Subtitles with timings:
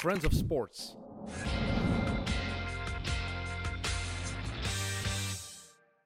[0.00, 0.96] Friends of Sports.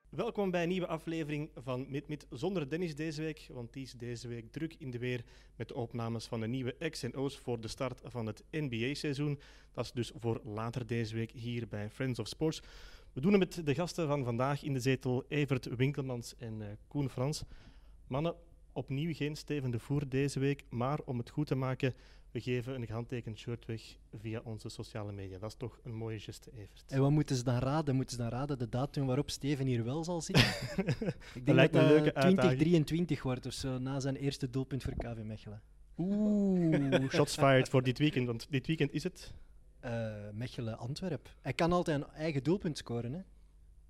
[0.08, 4.28] Welkom bij een nieuwe aflevering van Mit zonder Dennis deze week, want die is deze
[4.28, 5.24] week druk in de weer
[5.56, 9.40] met de opnames van de nieuwe X voor de start van het NBA-seizoen.
[9.72, 12.62] Dat is dus voor later deze week hier bij Friends of Sports.
[13.12, 16.66] We doen het met de gasten van vandaag in de zetel Evert Winkelmans en uh,
[16.88, 17.42] Koen Frans.
[18.06, 18.34] Mannen,
[18.72, 21.94] opnieuw geen Steven de Voer deze week, maar om het goed te maken,
[22.34, 25.38] we geven een gehandtekend shirt weg via onze sociale media.
[25.38, 26.84] Dat is toch een mooie geste, Evert.
[26.88, 27.94] En wat moeten ze dan raden?
[27.94, 30.44] Moeten ze dan raden de datum waarop Steven hier wel zal zitten?
[31.34, 32.36] Ik denk lijkt dat dat leuke uitdaging.
[32.36, 35.62] 2023 wordt of zo, na zijn eerste doelpunt voor KV Mechelen.
[35.98, 39.32] Oeh, shots fired voor dit weekend, want dit weekend is het.
[39.80, 41.34] Eh, Mechelen-Antwerp.
[41.40, 43.20] Hij kan altijd een eigen doelpunt scoren, hè?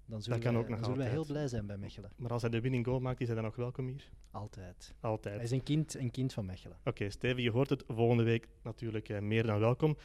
[0.06, 2.10] Dan zullen, kan wij, ook nog dan zullen wij heel blij zijn bij Mechelen.
[2.16, 4.10] Maar als hij de winning goal maakt, is hij dan nog welkom hier?
[4.30, 4.94] Altijd.
[5.00, 5.34] Altijd.
[5.34, 6.76] Hij is een kind, een kind van Mechelen.
[6.84, 9.96] Oké, Steven, je hoort het volgende week natuurlijk eh, meer dan welkom.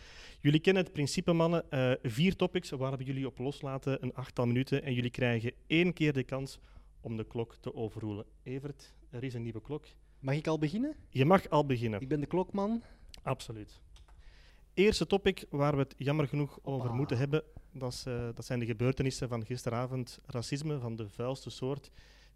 [0.41, 1.72] Jullie kennen het principe, mannen.
[1.72, 4.83] Eh, vier topics waar we jullie op loslaten, een achttal minuten.
[4.83, 6.59] En jullie krijgen één keer de kans
[7.02, 8.25] om de klok te overroelen.
[8.44, 9.86] Evert, er is een nieuwe klok.
[10.19, 10.95] Mag ik al beginnen?
[11.09, 12.02] Je mag al beginnen.
[12.02, 12.81] Ik ben de klokman.
[13.22, 13.81] Absoluut.
[14.80, 16.95] Eerste topic waar we het jammer genoeg over Hoppa.
[16.95, 20.19] moeten hebben, dat, is, eh, dat zijn de gebeurtenissen van gisteravond.
[20.25, 21.91] Racisme van de vuilste soort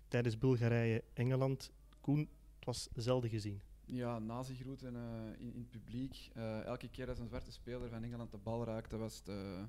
[0.08, 1.72] tijdens Bulgarije-Engeland.
[2.02, 2.20] Koen,
[2.56, 3.62] het was zelden gezien.
[3.86, 6.30] Ja, nazi-groeten eh, in, in het publiek.
[6.34, 9.64] Eh, elke keer als een zwarte speler van Engeland de bal raakte, was het, eh,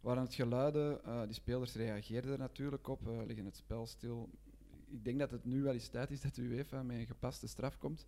[0.00, 1.00] waren het geluiden.
[1.26, 4.30] Die spelers reageerden er natuurlijk op, liggen het spel stil.
[4.88, 7.46] Ik denk dat het nu wel eens tijd is dat de UEFA met een gepaste
[7.46, 8.06] straf komt.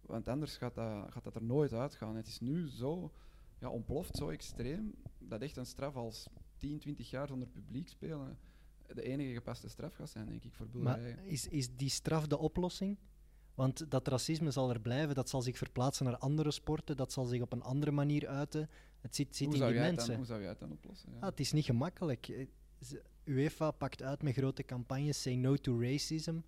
[0.00, 2.16] Want anders gaat dat, gaat dat er nooit uitgaan.
[2.16, 3.10] Het is nu zo
[3.60, 8.38] ja, ontploft, zo extreem, dat echt een straf als 10, 20 jaar zonder publiek spelen
[8.94, 11.14] de enige gepaste straf gaat zijn, denk ik, voor Bulgarije.
[11.14, 12.98] Maar is, is die straf de oplossing?
[13.54, 17.24] Want dat racisme zal er blijven, dat zal zich verplaatsen naar andere sporten, dat zal
[17.24, 18.68] zich op een andere manier uiten.
[19.00, 20.08] Het zit, zit in die mensen.
[20.08, 21.12] dan, hoe zou jij het dan oplossen?
[21.12, 21.18] Ja.
[21.18, 22.28] Ah, het is niet gemakkelijk.
[22.28, 22.46] Eh,
[23.24, 26.40] UEFA pakt uit met grote campagnes, say no to racism.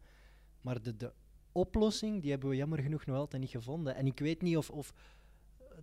[0.60, 1.12] Maar de, de
[1.52, 3.94] oplossing, die hebben we jammer genoeg nog altijd niet gevonden.
[3.94, 4.94] En ik weet niet of, of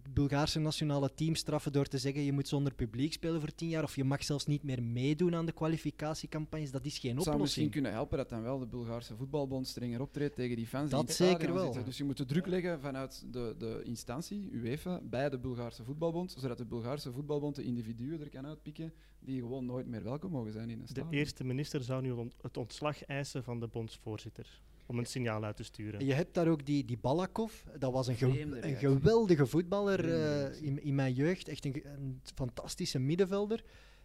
[0.03, 3.69] het Bulgaarse nationale team straffen door te zeggen je moet zonder publiek spelen voor tien
[3.69, 6.71] jaar, of je mag zelfs niet meer meedoen aan de kwalificatiecampagnes.
[6.71, 7.71] Dat is geen Het zou misschien oplossing.
[7.71, 11.15] kunnen helpen dat dan wel de Bulgaarse voetbalbond strenger optreedt tegen die fans Dat die
[11.15, 11.63] zeker wel.
[11.65, 11.85] zitten.
[11.85, 16.35] Dus je moet de druk leggen vanuit de, de instantie, UEFA, bij de Bulgaarse voetbalbond,
[16.39, 20.51] zodat de Bulgaarse voetbalbond de individuen er kan uitpikken die gewoon nooit meer welkom mogen
[20.51, 21.13] zijn in een De stadion.
[21.13, 24.61] eerste minister zou nu het ontslag eisen van de bondsvoorzitter.
[24.87, 26.05] Om een signaal uit te sturen.
[26.05, 28.25] Je hebt daar ook die, die Balakov, dat was een, ge-
[28.61, 31.47] een geweldige voetballer eh, in, in mijn jeugd.
[31.47, 33.63] Echt een, een fantastische middenvelder.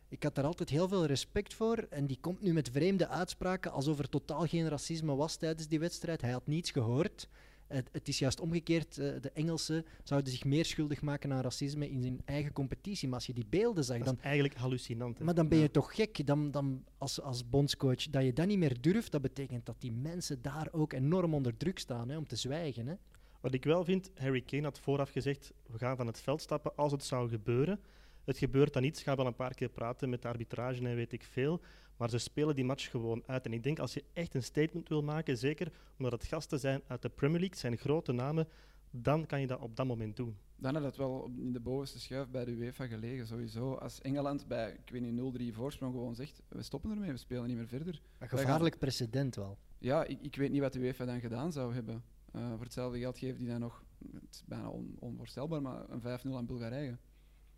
[0.08, 1.86] Ik had daar altijd heel veel respect voor.
[1.90, 5.78] En die komt nu met vreemde uitspraken alsof er totaal geen racisme was tijdens die
[5.80, 6.20] wedstrijd.
[6.20, 7.28] Hij had niets gehoord.
[7.72, 8.98] Het, het is juist omgekeerd.
[8.98, 13.08] eh, de Engelsen zouden zich meer schuldig maken aan racisme in hun eigen competitie.
[13.08, 15.18] Maar als je die beelden zag, Dat dan, is eigenlijk hallucinant.
[15.18, 15.24] hè.
[15.24, 15.70] maar dan ben je Ja.
[15.70, 18.10] toch gek dan, dan als, als bondscoach.
[18.10, 21.56] Dat je dat niet meer durft, dat betekent dat die mensen daar ook enorm onder
[21.56, 22.86] druk staan hè, om te zwijgen.
[22.86, 22.94] Hè.
[23.40, 26.76] Wat ik wel vind, Harry Kane had vooraf gezegd, we gaan van het veld stappen
[26.76, 27.80] als het zou gebeuren.
[28.24, 31.12] Het gebeurt dan niet, gaan wel een paar keer praten met de arbitrage en weet
[31.12, 31.60] ik veel.
[31.96, 33.44] Maar ze spelen die match gewoon uit.
[33.44, 36.82] En ik denk, als je echt een statement wil maken, zeker omdat het gasten zijn
[36.86, 38.48] uit de Premier League, zijn grote namen,
[38.90, 40.36] dan kan je dat op dat moment doen.
[40.56, 43.74] Dan had het wel in de bovenste schuif bij de UEFA gelegen, sowieso.
[43.74, 47.46] Als Engeland bij, ik weet niet, 0-3 voorsprong gewoon zegt, we stoppen ermee, we spelen
[47.46, 48.00] niet meer verder.
[48.18, 49.58] Een gaan- gevaarlijk precedent wel.
[49.78, 52.02] Ja, ik, ik weet niet wat de UEFA dan gedaan zou hebben.
[52.32, 56.00] Eh, voor hetzelfde geld geeft die dan nog, het is bijna on- onvoorstelbaar, maar een
[56.00, 56.96] 5-0 aan Bulgarije.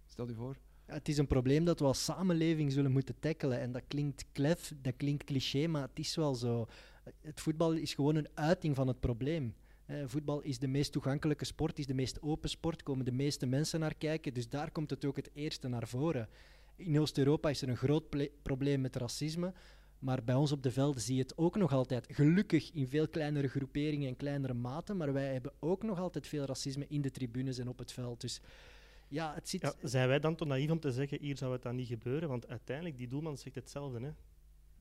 [0.07, 0.57] Stel je voor.
[0.87, 3.61] Het is een probleem dat we als samenleving zullen moeten tackelen.
[3.61, 6.67] En dat klinkt klef, dat klinkt cliché, maar het is wel zo.
[7.21, 9.55] Het voetbal is gewoon een uiting van het probleem.
[9.87, 13.47] Eh, voetbal is de meest toegankelijke sport, is de meest open sport, komen de meeste
[13.47, 14.35] mensen naar kijken.
[14.35, 16.29] Dus daar komt het ook het eerste naar voren.
[16.77, 18.05] In Oost-Europa is er een groot
[18.43, 19.53] probleem met racisme.
[19.99, 22.07] Maar bij ons op de velden zie je het ook nog altijd.
[22.11, 24.97] Gelukkig in veel kleinere groeperingen en kleinere maten.
[24.97, 28.21] Maar wij hebben ook nog altijd veel racisme in de tribunes en op het veld.
[28.21, 28.41] Dus
[29.15, 29.61] ja, het zit.
[29.63, 32.29] Ja, zijn wij dan toch naïef om te zeggen, hier zou het dan niet gebeuren?
[32.29, 34.01] Want uiteindelijk, die doelman zegt hetzelfde.
[34.01, 34.07] Hè?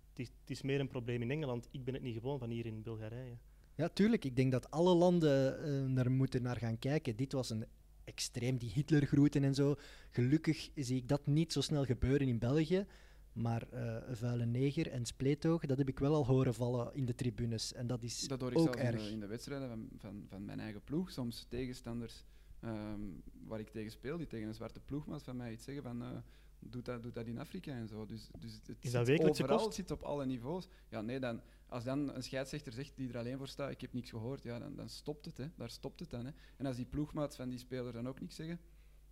[0.09, 1.67] Het, is, het is meer een probleem in Engeland.
[1.71, 3.37] Ik ben het niet gewoon van hier in Bulgarije.
[3.75, 4.25] Ja, tuurlijk.
[4.25, 7.15] Ik denk dat alle landen eh naar moeten naar gaan kijken.
[7.15, 7.65] Dit was een
[8.03, 9.75] extreem, die Hitlergroeten en zo.
[10.09, 12.85] Gelukkig zie ik dat niet zo snel gebeuren in België.
[13.33, 17.05] Maar eh, een vuile neger en spleetoog, dat heb ik wel al horen vallen in
[17.05, 17.73] de tribunes.
[17.73, 19.03] En dat is Dat hoor ik ook zelfs in erg.
[19.03, 21.11] de, in de wedstrijden van, van, van mijn eigen ploeg.
[21.11, 22.25] Soms tegenstanders
[22.63, 23.01] ehm,
[23.47, 26.01] waar ik tegen speel, die tegen een zwarte ploegmaat van mij iets zeggen van...
[26.03, 26.17] eh,
[26.59, 28.05] doe, dat, doe dat in Afrika en zo.
[28.05, 29.65] Dus, dus het Is zit dat overal, kost?
[29.65, 30.67] het zit op alle niveaus.
[30.89, 33.93] Ja, nee, dan, als dan een scheidsrechter zegt die er alleen voor staat, ik heb
[33.93, 35.37] niks gehoord, ja, dan, dan stopt het.
[35.37, 35.47] Hè.
[35.55, 36.25] Daar stopt het dan.
[36.25, 36.31] Hè.
[36.57, 38.59] En als die ploegmaat van die speler dan ook niks zeggen,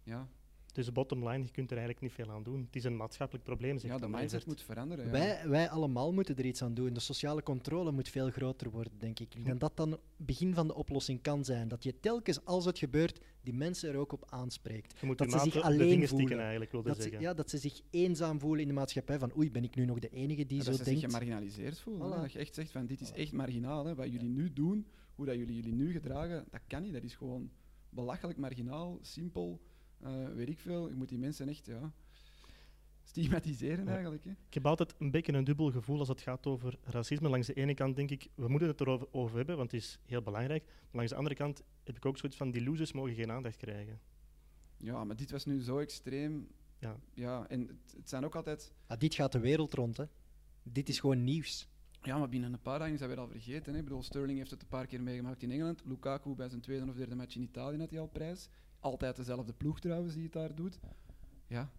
[0.03, 0.29] ja,
[0.71, 2.61] Dus bottom line, je kunt er eigenlijk niet veel aan doen.
[2.65, 5.05] Het is een maatschappelijk probleem, zegt Ja, de mindset moet veranderen.
[5.05, 5.11] Ja.
[5.11, 6.93] Wij, wij allemaal moeten er iets aan doen.
[6.93, 9.45] De sociale controle moet veel groter worden, denk ik.
[9.45, 11.67] Denk dat dan het begin van de oplossing kan zijn.
[11.67, 14.99] Dat je telkens, als het gebeurt, die mensen er ook op aanspreekt.
[14.99, 16.39] Je moet dat ze zich alleen voelen.
[16.39, 17.21] eigenlijk, wilde Dat ze, zeggen.
[17.21, 19.19] ja, dat ze zich eenzaam voelen in de maatschappij.
[19.19, 21.05] Van oei, ben ik nu nog de enige die zo dat ze zich denkt.
[21.05, 22.07] gemarginaliseerd voelen.
[22.07, 22.21] Voilà.
[22.21, 23.85] Dat je echt zegt van dit is echt marginaal.
[23.85, 23.95] Hè.
[23.95, 26.93] Wat jullie nu doen, hoe dat jullie jullie nu gedragen, dat kan niet.
[26.93, 27.49] Dat is gewoon
[27.89, 29.61] belachelijk marginaal, simpel,
[30.03, 30.87] eh, weet ik veel.
[30.87, 31.91] Je moet die mensen echt ja,
[33.03, 33.91] stigmatiseren Ja.
[33.91, 34.23] eigenlijk.
[34.23, 34.29] Hè.
[34.31, 37.29] Ik heb altijd een beetje een dubbel gevoel als het gaat over racisme.
[37.29, 39.99] Langs de ene kant denk ik, we moeten het erover over hebben, want het is
[40.05, 40.63] heel belangrijk.
[40.65, 43.57] Maar langs de andere kant heb ik ook zoiets van, die losers mogen geen aandacht
[43.57, 43.99] krijgen.
[44.77, 46.47] Ja, maar dit was nu zo extreem.
[46.79, 46.99] Ja.
[47.13, 48.73] Ja, en het, het zijn ook altijd...
[48.87, 50.05] Ah, dit gaat de wereld rond, hè.
[50.63, 51.67] Dit is gewoon nieuws.
[52.03, 53.73] Ja, maar binnen een paar dagen is dat weer al vergeten.
[53.73, 53.77] Hè.
[53.79, 55.81] Ik bedoel, Sterling heeft het een paar keer meegemaakt in Engeland.
[55.85, 58.49] Lukaku bij zijn tweede of derde match in Italië had hij al prijs.
[58.81, 60.79] Altijd dezelfde ploeg trouwens die het daar doet.
[61.47, 61.71] Ja,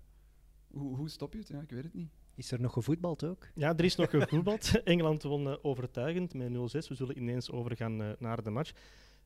[0.70, 1.49] hoe, hoe stop je het?
[1.49, 2.10] Ja, ik weet het niet.
[2.34, 3.49] Is er nog gevoetbald ook?
[3.54, 4.70] Ja, er is nog gevoetbald.
[4.84, 6.52] Engeland won eh, overtuigend met 0-6.
[6.88, 8.72] We zullen ineens overgaan eh, naar de match.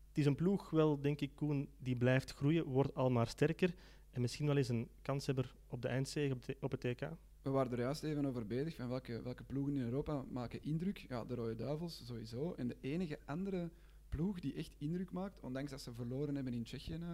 [0.08, 3.75] Het is een ploeg, wel denk ik, Koen, die blijft groeien, wordt al maar sterker.
[4.11, 7.08] En misschien wel eens een kanshebber op de eindzege op, op het EK.
[7.43, 11.06] We waren er juist even over bezig van welke, welke ploegen in Europa maken indruk.
[11.08, 12.55] Ja, de Rode Duivels sowieso.
[12.56, 13.70] En de enige andere
[14.08, 17.08] ploeg die echt indruk maakt, ondanks dat ze verloren hebben in Tsjechië eh,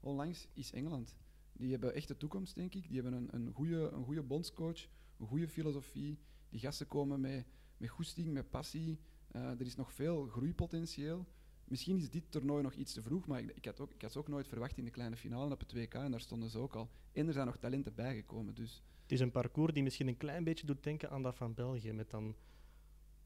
[0.00, 1.16] onlangs, is Engeland.
[1.52, 2.88] Die hebben echt de toekomst, denk ik.
[2.88, 6.18] Die hebben een, een goede een goede bondscoach, een goede filosofie.
[6.48, 7.46] Die gasten komen met,
[7.76, 8.98] met goesting, met passie.
[9.28, 11.26] Eh, er is nog veel groeipotentieel.
[11.64, 14.12] Misschien is dit toernooi nog iets te vroeg, maar ik, ik, had ook, ik had
[14.12, 15.94] ze ook nooit verwacht in de kleine finale op het WK.
[15.94, 16.90] En daar stonden ze ook al.
[17.12, 18.54] En er zijn nog talenten bijgekomen.
[18.54, 21.54] Dus Het is een parcours die misschien een klein beetje doet denken aan dat van
[21.54, 21.92] België.
[21.92, 22.36] Met dan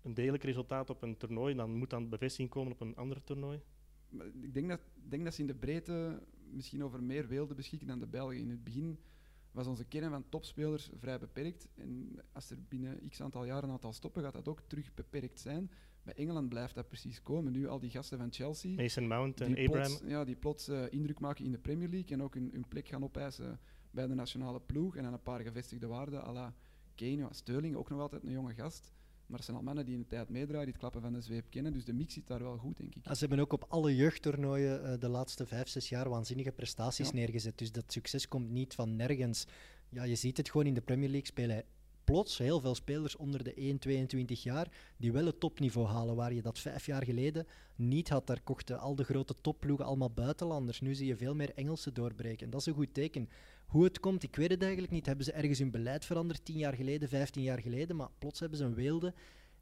[0.03, 3.61] een degelijk resultaat op een toernooi, dan moet dan bevestiging komen op een ander toernooi.
[4.09, 6.23] Maar ik denk dat, ik denk dat ze in de breedte
[6.53, 8.39] misschien over meer weelde beschikken dan de Belgen.
[8.39, 8.99] In het begin
[9.51, 11.69] was onze kern van topspelers vrij beperkt.
[11.75, 15.41] En als er binnen x aantal jaren een aantal stoppen, gaat dat ook terug beperkt
[15.41, 15.71] zijn.
[16.03, 17.53] Bij Engeland blijft dat precies komen.
[17.53, 19.97] Nu al die gasten van Chelsea, Mason Mount en die Abraham.
[19.97, 22.69] plots, ja, die plots eh, indruk maken in de Premier League en ook hun, hun
[22.69, 23.61] plek gaan opeisen
[23.91, 24.97] bij de nationale ploeg.
[24.97, 26.55] En dan een paar gevestigde waarden, à la
[26.95, 28.93] Kane, Sterling, ook nog altijd een jonge gast.
[29.27, 31.21] Maar het zijn al mannen die in de tijd meedraaien, die het klappen van de
[31.21, 31.73] zweep kennen.
[31.73, 33.05] Dus de mix zit daar wel goed, denk ik.
[33.05, 37.15] Ze hebben ook op alle jeugdtoernooien eh, de laatste vijf, zes jaar waanzinnige prestaties Ja.
[37.15, 37.59] neergezet.
[37.59, 39.47] Dus dat succes komt niet van nergens.
[39.89, 41.65] Ja, je ziet het gewoon in de Premier League spelen.
[42.05, 46.15] Plots heel veel spelers onder de 1, 22 jaar die wel het topniveau halen.
[46.17, 47.47] Waar je dat vijf jaar geleden
[47.77, 48.27] niet had.
[48.27, 50.81] Daar kochten al de grote topploegen allemaal buitenlanders.
[50.81, 52.45] Nu zie je veel meer Engelsen doorbreken.
[52.45, 53.29] En dat is een goed teken.
[53.73, 55.07] Hoe het komt, ik weet het eigenlijk niet.
[55.07, 56.45] Hebben ze ergens hun beleid veranderd?
[56.45, 57.97] Tien jaar geleden, vijftien jaar geleden.
[57.97, 59.15] Maar plots hebben ze een weelde.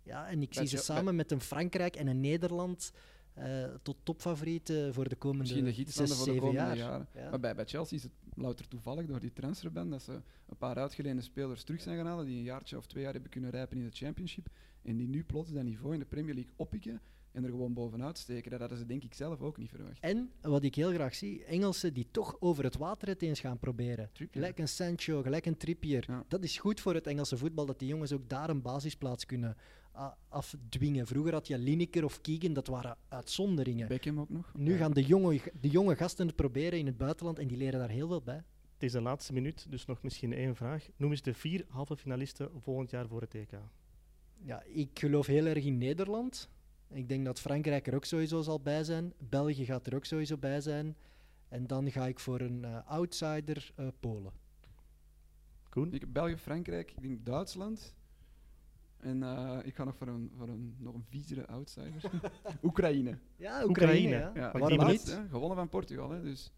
[0.03, 2.93] Ja, en ik zie ze samen met een Frankrijk en een Nederland
[3.35, 6.77] eh, tot topfavorieten voor de komende Misschien de gidsstanden voor de komende jaar.
[6.77, 7.09] jaren.
[7.15, 7.31] Ja.
[7.31, 10.13] Maar bij, bij Chelsea is het louter toevallig door die transferban dat ze
[10.47, 13.31] een paar uitgeleende spelers terug zijn gaan halen die een jaartje of twee jaar hebben
[13.31, 14.49] kunnen rijpen in de Championship
[14.83, 17.01] en die nu plots dat niveau in de Premier League oppikken
[17.33, 18.51] en er gewoon bovenuit steken.
[18.51, 20.01] Dat hadden ze denk ik zelf ook niet verwacht.
[20.01, 23.59] En wat ik heel graag zie, Engelsen die toch over het water het eens gaan
[23.59, 24.11] proberen.
[24.13, 24.41] Trippier.
[24.41, 26.05] Gelijk een Sancho, gelijk een Trippier.
[26.07, 26.25] Ja.
[26.29, 29.57] Dat is goed voor het Engelse voetbal, dat die jongens ook daar een basisplaats kunnen
[29.93, 31.07] ah, afdwingen.
[31.07, 33.89] Vroeger had je Lineker of Keegan, dat waren uitzonderingen.
[33.89, 34.53] Beckham ook nog.
[34.57, 37.79] Nu gaan de jonge, de jonge gasten het proberen in het buitenland en die leren
[37.79, 38.45] daar heel veel bij.
[38.73, 40.89] Het is de laatste minuut, dus nog misschien één vraag.
[40.97, 43.51] Noem eens de vier halve finalisten volgend jaar voor het EK.
[44.43, 46.49] Ja, ik geloof heel erg in Nederland.
[46.93, 49.13] Ik denk dat Frankrijk er ook sowieso zal bij zijn.
[49.19, 50.97] België gaat er ook sowieso bij zijn.
[51.49, 54.33] En dan ga ik voor een eh, outsider eh, Polen.
[55.69, 55.93] Koen?
[55.93, 57.95] Ik, België, Frankrijk, ik denk Duitsland.
[58.97, 62.11] En eh, ik ga nog voor een, voor een, nog een viezere outsider.
[62.63, 63.19] Oekraïne.
[63.37, 64.77] Ja, Oekraïne, Oekraïne.
[64.77, 64.77] ja.
[64.77, 66.11] Laatste, hè, gewonnen van Portugal.
[66.11, 66.53] Hè, dus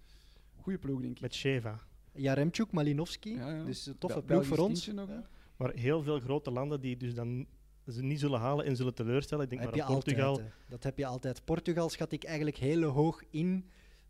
[0.56, 1.20] goede ploeg, denk ik.
[1.20, 1.80] Met Sheva.
[2.12, 3.34] Jaremchuk, Malinowski.
[3.34, 3.64] Ja, ja.
[3.64, 4.86] Dus een toffe ploeg voor ons.
[4.86, 5.08] nog.
[5.56, 7.46] Maar heel veel grote landen die dus dan
[7.88, 9.44] ze niet zullen halen en zullen teleurstellen.
[9.44, 10.28] Ik denk heb maar aan Portugal.
[10.28, 10.52] altijd.
[10.68, 11.44] Dat heb je altijd.
[11.44, 13.64] Portugal schat ik eigenlijk heel hoog in.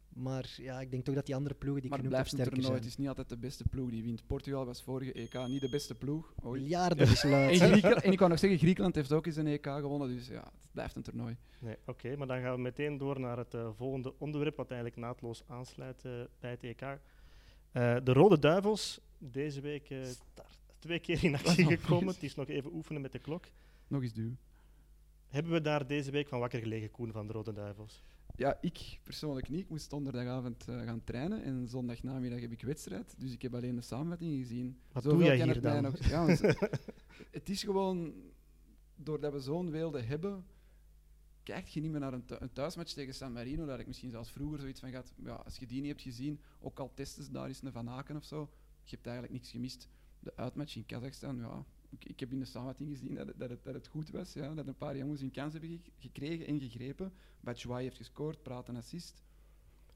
[0.08, 2.62] Maar ja, ik denk toch dat die andere ploegen die maar kunnen ook blijft sterker
[2.62, 2.72] toernooi.
[2.72, 2.82] zijn.
[2.82, 4.26] Het is niet altijd de beste ploeg die wint.
[4.26, 6.32] Portugal was vorige EK niet de beste ploeg.
[6.42, 6.60] Ooit.
[6.60, 10.08] Miljarden is En, ik kan nog zeggen, Griekenland heeft ook eens een EK gewonnen.
[10.08, 11.36] Dus ja, het blijft een toernooi.
[11.58, 15.00] Nee, Oké, maar dan gaan we meteen door naar het eh, volgende onderwerp, wat eigenlijk
[15.00, 16.80] naadloos aansluit eh, bij het EK.
[17.72, 20.02] Eh, de Rode Duivels, deze week eh,
[20.78, 22.14] twee keer in actie gekomen.
[22.14, 23.44] Het is nog even oefenen met de klok.
[23.92, 24.36] Nog eens duw.
[25.28, 28.02] Hebben we daar deze week van wakker gelegen, Koen, van de Rode Duivels?
[28.36, 29.60] Ja, ik persoonlijk niet.
[29.60, 33.14] Ik moest donderdagavond eh, gaan trainen en zondagnamiddag heb ik wedstrijd.
[33.18, 34.78] Dus ik heb alleen de samenvatting gezien.
[34.92, 35.82] Wat Zoveel doe jij hier dan?
[35.82, 36.40] nog- Ja, want
[37.38, 38.14] het is gewoon,
[38.96, 40.44] doordat we zo'n weelde hebben,
[41.42, 44.10] kijk je niet meer naar een, thu- een thuismatch tegen San Marino, dat ik misschien
[44.10, 47.24] zelfs vroeger zoiets van gehad, ja, als je die niet hebt gezien, ook al testen
[47.24, 48.50] ze daar eens een Van Aken of zo,
[48.84, 49.88] je hebt eigenlijk niks gemist.
[50.18, 51.64] De uitmatch in Kazachstan, ja,
[51.98, 54.54] ik, heb in de samenvatting gezien dat het, dat, het, dat het goed was, ja,
[54.54, 57.12] dat een paar jongens hun kans hebben ge- gekregen en gegrepen.
[57.40, 59.22] Batshuayi heeft gescoord, praat een assist.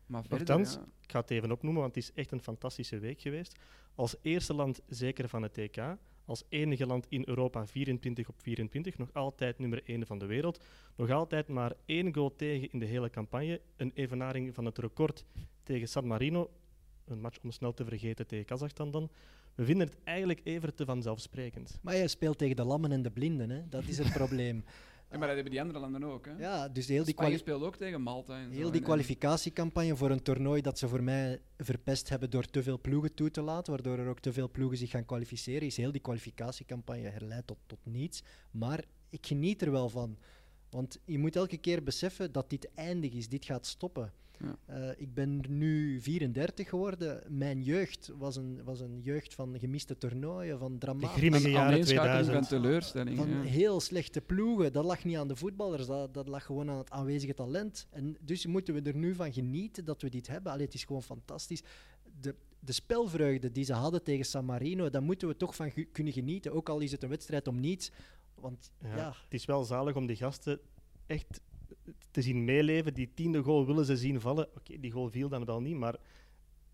[0.06, 3.20] Maar verder, ja, ik ga het even opnoemen, want het is echt een fantastische week
[3.20, 3.58] geweest.
[3.94, 5.96] Als eerste land zeker van het TK.
[6.24, 8.98] Als enige land in Europa 24 op 24.
[8.98, 10.64] Nog altijd nummer 1 van de wereld.
[10.96, 13.60] Nog altijd maar één goal tegen in de hele campagne.
[13.76, 15.24] Een evenaring van het record
[15.62, 16.50] tegen San Marino.
[17.04, 19.10] Een match om snel te vergeten tegen Kazachstan dan.
[19.56, 21.78] We vinden het eigenlijk even te vanzelfsprekend.
[21.82, 23.68] Maar je speelt tegen de lammen en de blinden, hè?
[23.68, 24.64] dat is het probleem.
[25.10, 26.26] Ja, maar dat hebben die andere landen ook.
[26.26, 26.32] Hè.
[26.38, 28.38] Ja, dus heel die, Spanje speelt ook tegen Malta.
[28.38, 32.30] En zo, heel die en- kwalificatiecampagne voor een toernooi dat ze voor mij verpest hebben
[32.30, 35.04] door te veel ploegen toe te laten, waardoor er ook te veel ploegen zich gaan
[35.04, 38.22] kwalificeren, is heel die kwalificatiecampagne herleid tot, tot niets.
[38.50, 40.16] Maar ik geniet er wel van.
[40.70, 44.12] Want je moet elke keer beseffen dat dit eindig is, dit gaat stoppen.
[44.38, 44.56] Ja.
[44.66, 47.22] Eh, ik ben nu 34 geworden.
[47.28, 52.24] Mijn jeugd was een, was een jeugd van gemiste toernooien, van dramatische grimmige jaren aaneenschakeling
[52.24, 52.48] 2000.
[52.48, 53.16] van teleurstelling.
[53.16, 53.40] van ja.
[53.42, 54.72] heel slechte ploegen.
[54.72, 57.86] Dat lag niet aan de voetballers, dat, dat lag gewoon aan het aanwezige talent.
[57.90, 60.52] En dus moeten we er nu van genieten dat we dit hebben.
[60.52, 61.62] Allee, het is gewoon fantastisch.
[62.20, 66.12] De, de spelvreugde die ze hadden tegen San Marino, daar moeten we toch van kunnen
[66.12, 66.52] genieten.
[66.52, 67.90] Ook al is het een wedstrijd om niets.
[68.34, 70.60] Want Ja, ja, Het is wel zalig om die gasten
[71.06, 71.40] echt
[72.10, 72.94] te zien meeleven.
[72.94, 74.48] Die tiende goal willen ze zien vallen.
[74.56, 75.96] Oké, die goal viel dan wel niet, maar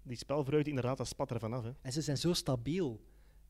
[0.02, 1.64] die spelvreugde inderdaad, dat spat er vanaf.
[1.64, 1.70] Hè.
[1.80, 3.00] en ze zijn zo stabiel.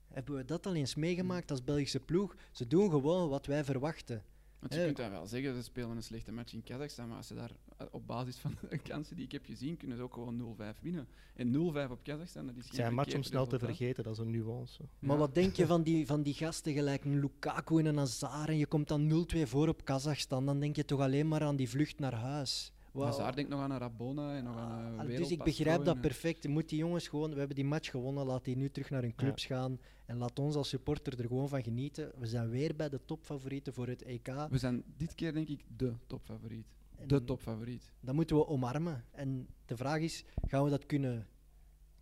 [0.09, 2.37] Hebben we dat al eens meegemaakt als Belgische ploeg?
[2.51, 4.25] Ze doen gewoon wat wij verwachten.
[4.63, 7.27] Want je kunt dan wel zeggen, ze spelen een slechte match in Kazachstan, maar als
[7.27, 10.15] ze daar eh, op basis van de kansen die ik heb gezien, kunnen ze ook
[10.15, 11.09] gewoon 0-5 winnen.
[11.35, 14.13] En 0-5 op Kazachstan, dat is Het zijn een match om snel te vergeten, dat
[14.13, 14.83] is een nuance.
[14.99, 18.49] Maar wat denk je van die, van die gasten gelijk een Lukaku en een Hazard
[18.49, 21.57] en je komt dan 0-2 voor op Kazachstan, dan denk je toch alleen maar aan
[21.57, 22.73] die vlucht naar huis.
[23.01, 26.01] Hazard denkt nog aan een Rabona en nog aan een Ah, dus ik begrijp dat
[26.01, 26.43] perfect.
[26.43, 29.03] Je moet die jongens gewoon, we hebben die match gewonnen, laat die nu terug naar
[29.03, 29.79] hun clubs gaan
[30.13, 32.13] en laat ons als supporter er gewoon van genieten.
[32.19, 34.27] We zijn weer bij de topfavorieten voor het EK.
[34.51, 36.67] We zijn dit keer denk ik de topfavoriet.
[36.97, 37.93] En De topfavoriet.
[38.01, 39.05] Dat moeten we omarmen.
[39.11, 41.27] En de vraag is, gaan we dat kunnen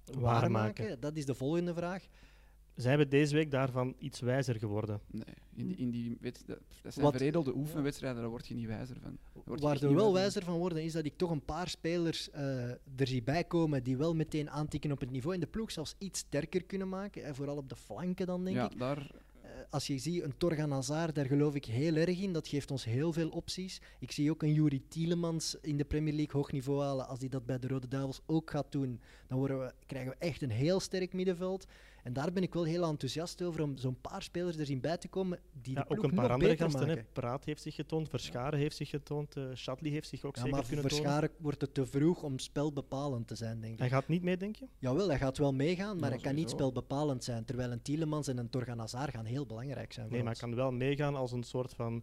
[0.05, 0.41] Waarmaken.
[0.53, 1.01] waarmaken?
[1.01, 2.07] Dat is de volgende vraag.
[2.75, 5.01] Zij hebben deze week daarvan iets wijzer geworden.
[5.11, 5.25] Nee,
[5.57, 8.67] in die, in die wed- dat, dat zijn Wat- veredelde oefenwedstrijden, daar word je niet
[8.67, 9.19] wijzer van.
[9.45, 13.07] Waar we wel wijzer van worden, is dat ik toch een paar spelers eh, er
[13.07, 16.19] zie bij komen die wel meteen aantikken op het niveau in de ploeg, zelfs iets
[16.19, 17.25] sterker kunnen maken.
[17.25, 18.79] En vooral op de flanken dan, denk ja, ik.
[18.79, 19.11] daar,
[19.43, 22.33] Eh, als je ziet een Torgan Hazard, daar geloof ik heel erg in.
[22.33, 23.81] Dat geeft ons heel veel opties.
[23.99, 27.09] Ik zie ook een Juri Tielemans in de Premier League hoog niveau halen.
[27.09, 30.17] Als hij dat bij de Rode Duivels ook gaat doen, dan worden we, krijgen we
[30.19, 31.67] echt een heel sterk middenveld.
[32.03, 34.97] En daar ben ik wel heel enthousiast over om zo'n paar spelers er zien bij
[34.97, 36.89] te komen die Ja, de ploeg ook een paar andere gasten.
[36.89, 36.97] Hè.
[37.13, 40.57] Praat heeft zich getoond, Verscharen heeft zich getoond, eh Shadley heeft zich ook Ja, zeker
[40.57, 41.07] maar kunnen voor tonen.
[41.13, 43.79] Scharen wordt het te vroeg om spelbepalend te zijn, denk ik.
[43.79, 44.67] Hij gaat niet mee, denk je?
[44.79, 47.45] Jawel, hij gaat wel meegaan, maar hij kan niet spelbepalend zijn.
[47.45, 50.41] Terwijl een Tielemans en een Torgan Hazard gaan heel belangrijk zijn voor Nee, maar hij
[50.43, 52.03] kan wel meegaan als een soort van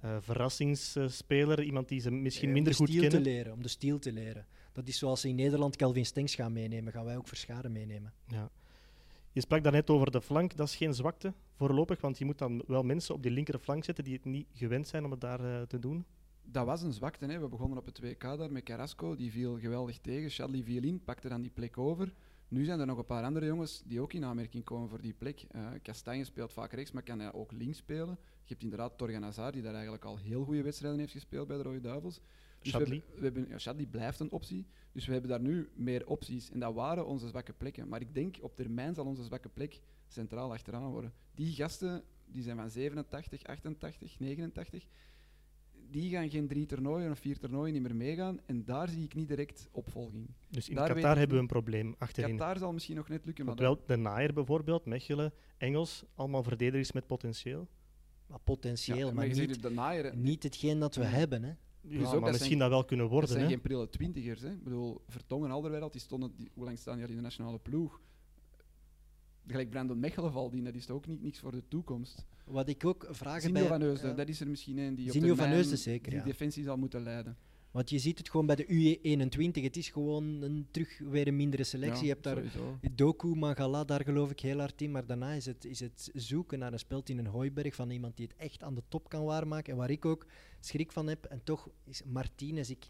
[0.00, 1.62] eh, verrassingsspeler.
[1.62, 3.22] Iemand die ze misschien Eh, minder om goed de stil kennen.
[3.22, 4.46] te leren, om de stil te leren.
[4.72, 8.12] Dat is zoals ze in Nederland Kelvin Stengs gaan meenemen, gaan wij ook Verscharen meenemen.
[8.26, 8.50] Ja.
[9.38, 10.56] Je sprak daarnet over de flank.
[10.56, 14.04] Dat is geen zwakte voorlopig, want je moet dan wel mensen op die linkerflank zetten
[14.04, 16.04] die het niet gewend zijn om het daar eh, te doen.
[16.42, 17.26] dat was een zwakte.
[17.26, 17.38] Hè.
[17.38, 20.30] We begonnen op het WK daar met Carrasco, die viel geweldig tegen.
[20.30, 22.12] Shadley viel in, pakte dan die plek over.
[22.48, 25.14] Nu zijn er nog een paar andere jongens die ook in aanmerking komen voor die
[25.14, 25.46] plek.
[25.82, 28.18] Kastanje speelt vaak rechts, maar kan hij ook links spelen.
[28.20, 31.56] Je hebt inderdaad Torgan Hazard, die daar eigenlijk al heel goede wedstrijden heeft gespeeld bij
[31.56, 32.20] de Rode Duivels.
[32.58, 32.96] Dus we Shadley.
[32.96, 34.66] hebben, we hebben, ja, Shadley blijft een optie.
[34.92, 36.50] Dus we hebben daar nu meer opties.
[36.50, 37.88] En dat waren onze zwakke plekken.
[37.88, 41.12] Maar ik denk op termijn zal onze zwakke plek centraal achteraan worden.
[41.34, 44.86] Die gasten die zijn van 87, 88, 89
[45.90, 48.40] die gaan geen drie toernooien of vier toernooien niet meer meegaan.
[48.46, 50.30] En daar zie ik niet direct opvolging.
[50.48, 52.36] Dus in Daar Qatar hebben we een probleem achterin.
[52.36, 56.92] Qatar zal misschien nog net lukken, maar wel de Naaier bijvoorbeeld, Mechelen, Engels, allemaal verdedigers
[56.92, 57.68] met potentieel.
[58.26, 61.42] Maar potentieel, ja, maar niet, de naaier, niet hetgeen dat we hebben.
[61.42, 61.52] Hè.
[61.90, 63.30] Ja, ook, dat maar zijn- misschien dat wel kunnen dat worden.
[63.30, 63.50] zijn Hè?
[63.50, 64.40] geen prille twintigers.
[64.40, 64.50] Hè.
[64.50, 67.22] Ik bedoel, Vertongen en Alderweireld, die stonden, die, hoe lang staan die al in de
[67.22, 68.00] nationale ploeg?
[69.46, 72.26] Gelijk Brandon Mechelen valt die, dat is toch ook niet niks voor de toekomst.
[72.44, 73.68] Wat ik ook vragen Zinio bij...
[73.68, 74.16] van Heusden, ja.
[74.16, 76.24] dat is er misschien een die op Zinio van termijn Heusden zeker, die ja.
[76.24, 77.36] defensie zal moeten leiden.
[77.70, 79.62] Want je ziet het gewoon bij de UE21.
[79.62, 81.96] Het is gewoon een, terug weer een mindere selectie.
[81.96, 82.78] Ja, je hebt daar sowieso.
[82.92, 84.90] Doku, Mangala, daar geloof ik heel hard in.
[84.90, 88.16] Maar daarna is het, is het zoeken naar een speld in een hooiberg van iemand
[88.16, 89.72] die het echt aan de top kan waarmaken.
[89.72, 90.26] En waar ik ook
[90.60, 91.24] schrik van heb.
[91.24, 92.88] En toch is Martinez, ik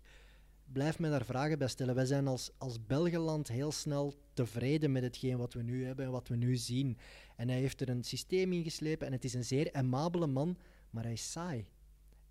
[0.73, 1.95] blijf me daar vragen bij stellen.
[1.95, 6.11] Wij zijn als, als Belgeland heel snel tevreden met hetgeen wat we nu hebben en
[6.11, 6.97] wat we nu zien.
[7.37, 10.59] En hij heeft er een systeem in geslepen en het is een zeer aimabele man,
[10.91, 11.67] maar hij is saai.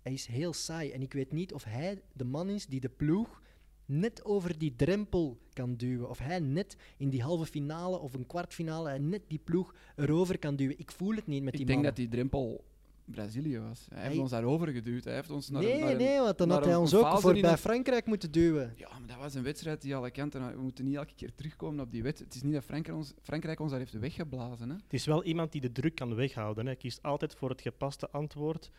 [0.08, 0.90] Hij is heel saai.
[0.90, 3.42] En ik weet niet of hij de man is die de ploeg
[3.86, 6.08] net over die drempel kan duwen.
[6.08, 10.56] Of hij net in die halve finale of een kwartfinale net die ploeg erover kan
[10.56, 10.78] duwen.
[10.78, 11.84] Ik voel het niet met die Ik denk mannen.
[11.84, 12.64] dat die drempel
[13.04, 13.86] Brazilië was.
[13.94, 15.04] Hij heeft ons daarover geduwd.
[15.04, 17.18] Hij heeft ons naar, nee, naar een- nee, want dan naar had hij ons ook
[17.20, 18.72] voor bij Frankrijk moeten duwen.
[18.76, 20.52] Ja, maar dat was een wedstrijd die alle kanten...
[20.56, 22.32] We moeten niet elke keer terugkomen op die wedstrijd.
[22.32, 24.68] Het is niet dat Frankrijk ons, Frankrijk ons daar heeft weggeblazen.
[24.68, 24.74] Hè.
[24.74, 26.64] Het is wel iemand die de druk kan weghouden.
[26.64, 26.70] Hè.
[26.70, 28.70] Hij kiest altijd voor het gepaste antwoord.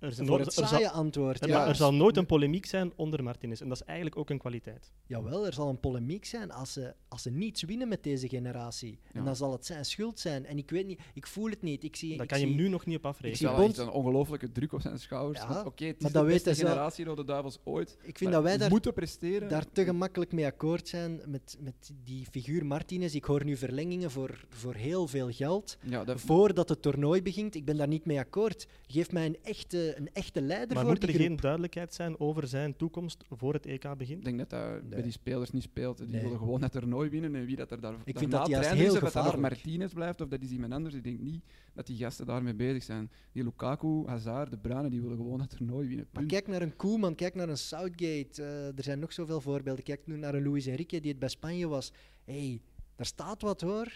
[0.00, 1.44] Er, Voor nooit- het er, zal, antwoord.
[1.46, 3.60] Ja, maar er zal nooit een polemiek zijn onder Martinez.
[3.60, 4.92] En dat is eigenlijk ook een kwaliteit.
[5.06, 8.98] Jawel, er zal een polemiek zijn als ze, als ze niets winnen met deze generatie.
[9.12, 10.46] En dan zal het zijn schuld zijn.
[10.46, 11.84] En ik weet niet, ik voel het niet.
[11.84, 13.36] Ik zie, Daar ik kan je zie, hem nu nog niet op Ik afrekenen.
[13.36, 15.44] zie zie Bond- een ongelofelijke druk op zijn schouders.
[15.44, 17.90] Ja, Oké, het is maar de dat beste generatie Rode Duivels ooit.
[18.02, 19.48] ik vind maar dat wij daar, moeten presteren.
[19.48, 23.14] daar te gemakkelijk mee akkoord zijn met, met die figuur Martinez.
[23.14, 25.78] Ik hoor nu verlengingen voor, voor heel veel geld.
[25.82, 28.66] ja, dat, Voordat het toernooi begint, ik ben daar niet mee akkoord.
[28.86, 31.26] Geef mij een echte, een echte leider Maar voor moet die er groep.
[31.26, 34.18] geen duidelijkheid zijn over zijn toekomst voor het EK begint?
[34.18, 35.02] Ik denk dat dat bij Nee.
[35.02, 35.98] die spelers niet speelt.
[35.98, 36.22] Die Nee.
[36.22, 37.34] willen gewoon het toernooi winnen.
[37.34, 39.36] En wie dat er daar vind daarna dat juist is, heel of dat dat.
[39.38, 40.94] Martinez blijft of dat is iemand anders.
[40.94, 41.44] Ik denk niet
[41.74, 43.10] dat die gasten daarmee bezig zijn.
[43.32, 46.06] Die Lukaku, Hazard, De Bruyne, die willen gewoon het toernooi winnen.
[46.12, 48.42] Maar kijk naar een Koeman, kijk naar een Southgate.
[48.42, 49.84] eh, er zijn nog zoveel voorbeelden.
[49.84, 51.92] Kijk nu naar een Luis Enrique die het bij Spanje was.
[52.24, 52.60] Hé, hey,
[52.96, 53.92] daar staat wat hoor.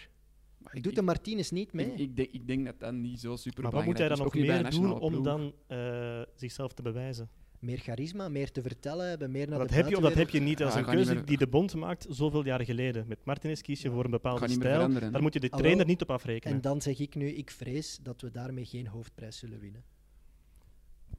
[0.65, 1.85] Maar ik- Doet de Martinez niet mee?
[1.91, 4.17] Ik, ik, denk, ik denk dat dat niet zo super Maar wat moet hij dan
[4.17, 7.29] nog belangrijk is, meer doen om dan eh, zichzelf te bewijzen?
[7.59, 10.39] Meer charisma, meer te vertellen hebben, meer naar dat de heb je dat heb je
[10.39, 10.57] niet.
[10.57, 13.05] Dat is Ja, een keuze meer- die de bond maakt zoveel jaren geleden.
[13.07, 13.93] Met Martinez kies je Ja.
[13.93, 14.89] voor een bepaalde stijl.
[15.11, 16.55] Daar moet je de trainer niet op afrekenen.
[16.55, 19.83] En dan zeg ik nu, ik vrees dat we daarmee geen hoofdprijs zullen winnen.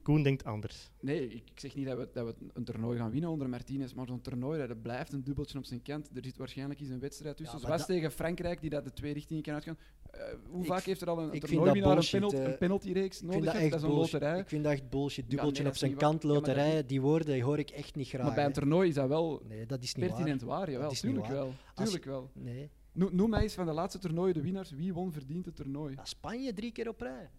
[0.07, 0.89] Koen denkt anders.
[0.99, 4.07] Nee, ik, zeg niet dat we, dat we een toernooi gaan winnen onder Martinez, maar
[4.07, 6.09] zo'n toernooi dat blijft een dubbeltje op zijn kant.
[6.13, 9.13] Er zit waarschijnlijk eens een wedstrijd tussen, Ja, zoals tegen Frankrijk, die dat de twee
[9.13, 9.77] richtingen kan uitgaan.
[10.11, 12.57] Eh, hoe Ik- vaak heeft er al een, toernooiwinnaar een, dat penalty, bullshit, een eh.
[12.57, 14.13] penaltyreeks Ik nodig vind, dat Dat is een bullshit.
[14.13, 14.39] loterij.
[14.39, 15.29] ik vind dat echt bullshit.
[15.29, 18.25] Dubbeltje dat op zijn kant, dat loterij, die woorden die hoor ik echt niet graag.
[18.25, 20.57] maar bij een toernooi is dat wel Nee, dat is niet pertinent waar.
[20.59, 20.69] waar.
[20.71, 21.43] Jawel, Dat is niet tuurlijk waar.
[21.43, 21.53] wel.
[21.75, 22.29] Als- Tuurlijk wel.
[22.33, 22.69] Nee.
[22.91, 24.71] No- Noem mij eens van de laatste toernooien de winnaars.
[24.71, 25.93] Wie won verdient het toernooi?
[25.95, 27.29] Ja, Spanje drie keer op rij.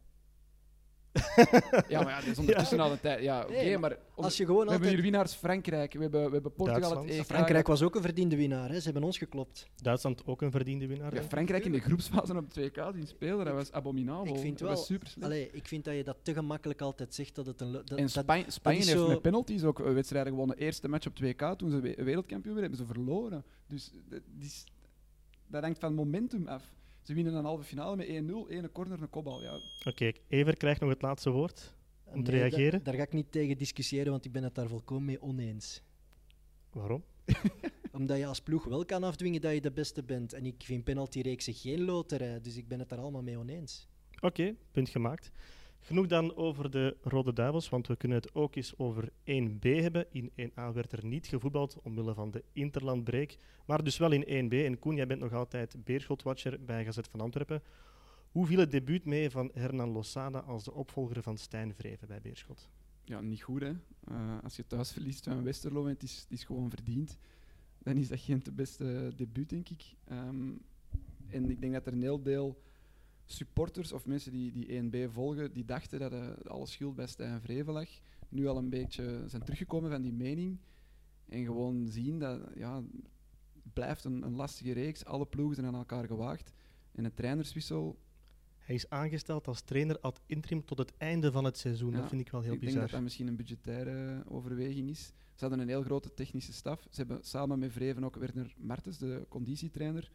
[1.88, 3.22] Ja, maar ja, dat is ondertussen al een tijd.
[3.22, 3.96] Ja, oké, Nee, maar...
[4.14, 7.10] Als je gewoon we hebben hier winnaars Frankrijk, we hebben, we hebben Portugal, het.
[7.10, 7.24] EK.
[7.24, 8.68] Frankrijk was ook een verdiende winnaar.
[8.68, 8.78] Hè.
[8.78, 9.66] Ze hebben ons geklopt.
[9.76, 11.14] Duitsland ook een verdiende winnaar.
[11.14, 11.22] Ja?
[11.22, 14.34] Frankrijk in de groepsfase op het 2K zien spelen, dat was abominabel.
[14.34, 14.76] Ik vind dat wel...
[14.76, 15.26] was super slecht.
[15.26, 17.72] Allee, ik vind dat je dat te gemakkelijk altijd zegt dat het een...
[17.72, 20.56] Dat, En dat- Spanje, heeft zo- met penalties ook eh, wedstrijden gewonnen.
[20.56, 23.44] Eerste match op 2K, toen ze we- wereldkampioen werden, hebben ze verloren.
[23.66, 24.50] Dus dat, die
[25.46, 26.62] dat hangt van momentum af.
[27.08, 28.10] Ze winnen een halve finale met 1-0,
[28.50, 29.42] één corner, een kopbal.
[29.42, 31.74] Ja, Oké, Ever krijgt nog het laatste woord.
[32.04, 32.82] om te Nee, reageren?
[32.82, 35.82] Daar ga ik niet tegen discussiëren, want ik ben het daar volkomen mee oneens.
[36.72, 37.04] Waarom?
[37.92, 40.32] Omdat je als ploeg wel kan afdwingen dat je de beste bent.
[40.32, 43.88] En ik vind penaltyreeksen geen loterij, dus ik ben het daar allemaal mee oneens.
[44.20, 45.30] Oké, punt gemaakt.
[45.80, 50.06] Genoeg dan over de Rode Duivels, want we kunnen het ook eens over 1B hebben.
[50.10, 54.52] In 1A werd er niet gevoetbald omwille van de interlandbreek, maar dus wel in 1B.
[54.52, 57.62] En Koen, jij bent nog altijd Beerschot-watcher bij Gazet van Antwerpen.
[58.30, 62.20] Hoe viel het debuut mee van Hernan Losada als de opvolger van Stijn Vreven bij
[62.20, 62.68] Beerschot?
[63.08, 63.72] ja niet goed hè.
[64.04, 67.18] Eh, als je thuis verliest van Westerlo en het is, het is gewoon verdiend,
[67.78, 69.82] dan is dat geen te beste debuut, denk ik.
[70.04, 70.50] Ehm,
[71.28, 72.62] en ik denk dat er een heel deel
[73.32, 77.40] supporters of mensen die, die 1B volgen, die dachten dat eh, alle schuld bij Stijn
[77.40, 77.88] Vreven lag,
[78.28, 80.58] nu al een beetje zijn teruggekomen van die mening.
[81.28, 82.76] En gewoon zien dat ja,
[83.62, 85.04] het blijft een, een lastige reeks.
[85.04, 86.52] Alle ploegen zijn aan elkaar gewaagd.
[86.92, 87.98] En een trainerswissel,
[88.58, 91.90] Hij is aangesteld als trainer ad interim tot het einde van het seizoen.
[91.92, 92.86] Ja, Dat vind ik wel heel ik denk bizar.
[92.86, 95.06] dat dat misschien een budgettaire overweging is.
[95.06, 96.86] Ze hadden een heel grote technische staf.
[96.90, 100.10] Ze hebben samen met Vreven ook Werner Martens, de conditietrainer,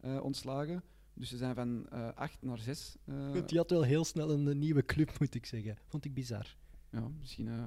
[0.00, 0.82] eh, ontslagen.
[1.18, 2.96] Dus ze zijn van eh 8 naar 6.
[3.46, 5.76] Die had wel heel snel een, nieuwe club, moet ik zeggen.
[5.86, 6.56] Vond ik bizar.
[6.90, 7.64] ja, misschien eh,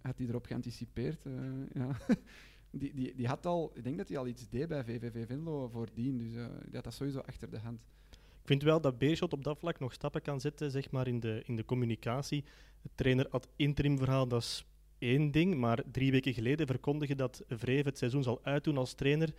[0.00, 1.26] had hij erop geanticipeerd.
[1.26, 1.32] eh,
[1.72, 1.96] ja.
[2.80, 5.68] die, die, die had al, ik denk dat hij al iets deed bij VVV Venlo
[5.68, 6.18] voordien.
[6.18, 7.80] Dus eh, die had dat sowieso achter de hand.
[8.10, 11.20] Ik vind wel dat Beerschot op dat vlak nog stappen kan zetten zeg maar, in,
[11.20, 12.44] de, in de communicatie.
[12.82, 14.66] Het trainer ad interim verhaal, dat is
[14.98, 15.54] één ding.
[15.54, 19.34] Maar drie weken geleden verkondigen dat Vreven het seizoen zal uitdoen als trainer.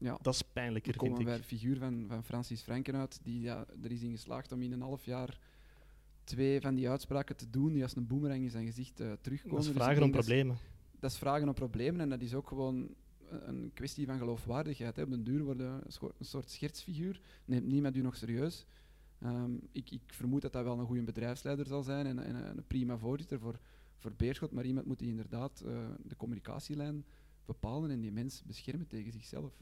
[0.00, 0.18] Ja.
[0.22, 1.24] Dat is pijnlijker, vind ik.
[1.24, 4.62] bij de figuur van, van Francis Franken uit, die ja, er is in geslaagd om
[4.62, 5.38] in een half jaar
[6.24, 9.56] twee van die uitspraken te doen die als een boemerang in zijn gezicht eh, terugkomen.
[9.56, 10.56] Dat is Dus vragen om dat- problemen.
[11.00, 12.94] dat is vragen om problemen en dat is ook gewoon
[13.28, 14.96] een- een kwestie van geloofwaardigheid.
[14.96, 15.02] Hè.
[15.02, 17.20] Op den duur worden een een soort schertsfiguur.
[17.44, 18.66] Neemt niemand u nog serieus.
[19.20, 22.66] Ehm, ik, ik vermoed dat dat wel een goede bedrijfsleider zal zijn en, en een
[22.66, 23.58] prima voorzitter voor,
[23.96, 27.04] voor Beerschot, maar iemand moet die inderdaad eh, de communicatielijn
[27.44, 29.52] bepalen en die mens beschermen tegen zichzelf.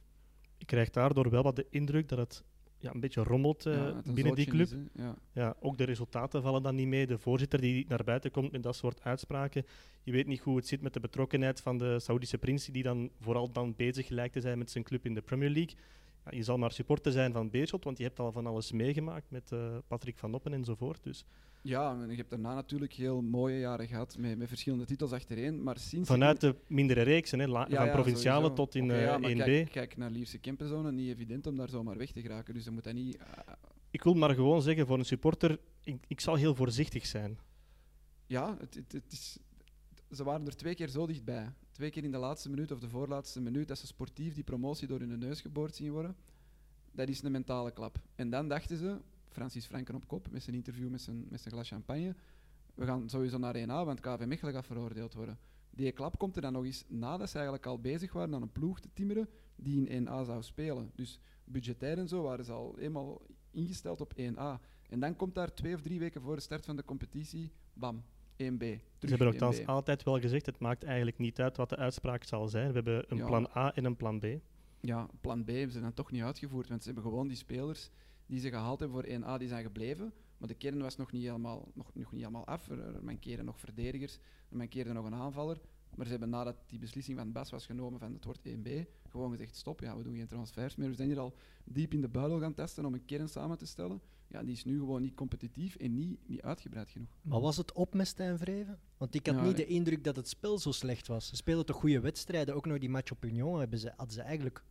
[0.58, 2.44] Ik krijg daardoor wel wat de indruk dat het
[2.78, 4.66] ja, een beetje rommelt eh, Ja, binnen die club.
[4.66, 5.14] is, ja.
[5.32, 7.06] Ja, ook de resultaten vallen dan niet mee.
[7.06, 9.66] De voorzitter die naar buiten komt met dat soort uitspraken.
[10.02, 13.10] Je weet niet hoe het zit met de betrokkenheid van de Saoedische prins, die dan
[13.20, 15.76] vooral dan bezig lijkt te zijn met zijn club in de Premier League.
[16.24, 19.30] Ja, je zal maar supporter zijn van Beerschot, want je hebt al van alles meegemaakt
[19.30, 21.02] met eh, Patrick van Noppen enzovoort.
[21.02, 21.24] Dus
[21.62, 25.62] Ja, en je hebt daarna natuurlijk heel mooie jaren gehad met, met verschillende titels achtereen.
[25.62, 28.54] Maar sinds vanuit de mindere reeksen, hè, la- Ja, van ja, provinciale sowieso.
[28.64, 29.36] tot in Oké, eh, ja, maar 1B.
[29.44, 32.54] Kijk, kijk naar Lierse Kempenzone, niet evident om daar zomaar weg te geraken.
[32.54, 33.16] Dus je moet dat niet.
[33.16, 33.24] eh,
[33.90, 37.38] Ik wil maar gewoon zeggen voor een supporter, ik, ik zal heel voorzichtig zijn.
[38.26, 39.38] ja, het, het, het is,
[40.10, 41.52] ze waren er twee keer zo dichtbij.
[41.72, 44.86] Twee keer in de laatste minuut of de voorlaatste minuut dat ze sportief die promotie
[44.88, 46.16] door hun neus geboord zien worden.
[46.92, 47.98] Dat is een mentale klap.
[48.14, 48.96] En dan dachten ze,
[49.38, 52.14] Francis Franken op kop met zijn interview met zijn, met zijn glas champagne,
[52.74, 55.38] we gaan sowieso naar 1A, want KV Mechelen gaat veroordeeld worden.
[55.70, 58.52] Die klap komt er dan nog eens nadat ze eigenlijk al bezig waren aan een
[58.52, 60.90] ploeg te timmeren die in 1A zou spelen.
[60.94, 63.20] Dus budgetair en zo waren ze al eenmaal
[63.50, 64.60] ingesteld op 1A.
[64.88, 68.02] En dan komt daar twee of drie weken voor de start van de competitie, bam,
[68.36, 68.62] 1B.
[68.98, 69.64] Ze hebben 1B.
[69.66, 72.68] altijd wel gezegd, het maakt eigenlijk niet uit wat de uitspraak zal zijn.
[72.68, 73.26] We hebben een Ja.
[73.26, 74.26] plan A en een plan B.
[74.80, 77.90] Ja, plan B hebben ze dan toch niet uitgevoerd, want ze hebben gewoon die spelers
[78.28, 80.12] die ze gehaald hebben voor 1A, die zijn gebleven.
[80.38, 82.68] Maar de kern was nog niet helemaal, nog, nog niet helemaal af.
[82.68, 85.60] Er, er mankeren nog verdedigers, er mankeerde nog een aanvaller.
[85.94, 88.70] Maar ze hebben nadat die beslissing van Bas was genomen van het wordt 1B,
[89.08, 90.88] gewoon gezegd stop, ja, we doen geen transfers meer.
[90.88, 93.66] We zijn hier al diep in de buidel gaan testen om een kern samen te
[93.66, 94.00] stellen.
[94.26, 97.08] Ja, die is nu gewoon niet competitief en niet, niet uitgebreid genoeg.
[97.22, 98.78] Maar was het op met Stijn Vreven?
[98.96, 101.28] Want ik had Ja, niet de indruk dat het spel zo slecht was.
[101.28, 102.54] Ze spelen toch goede wedstrijden.
[102.54, 104.64] Ook nog die match op Union hebben ze, hadden ze eigenlijk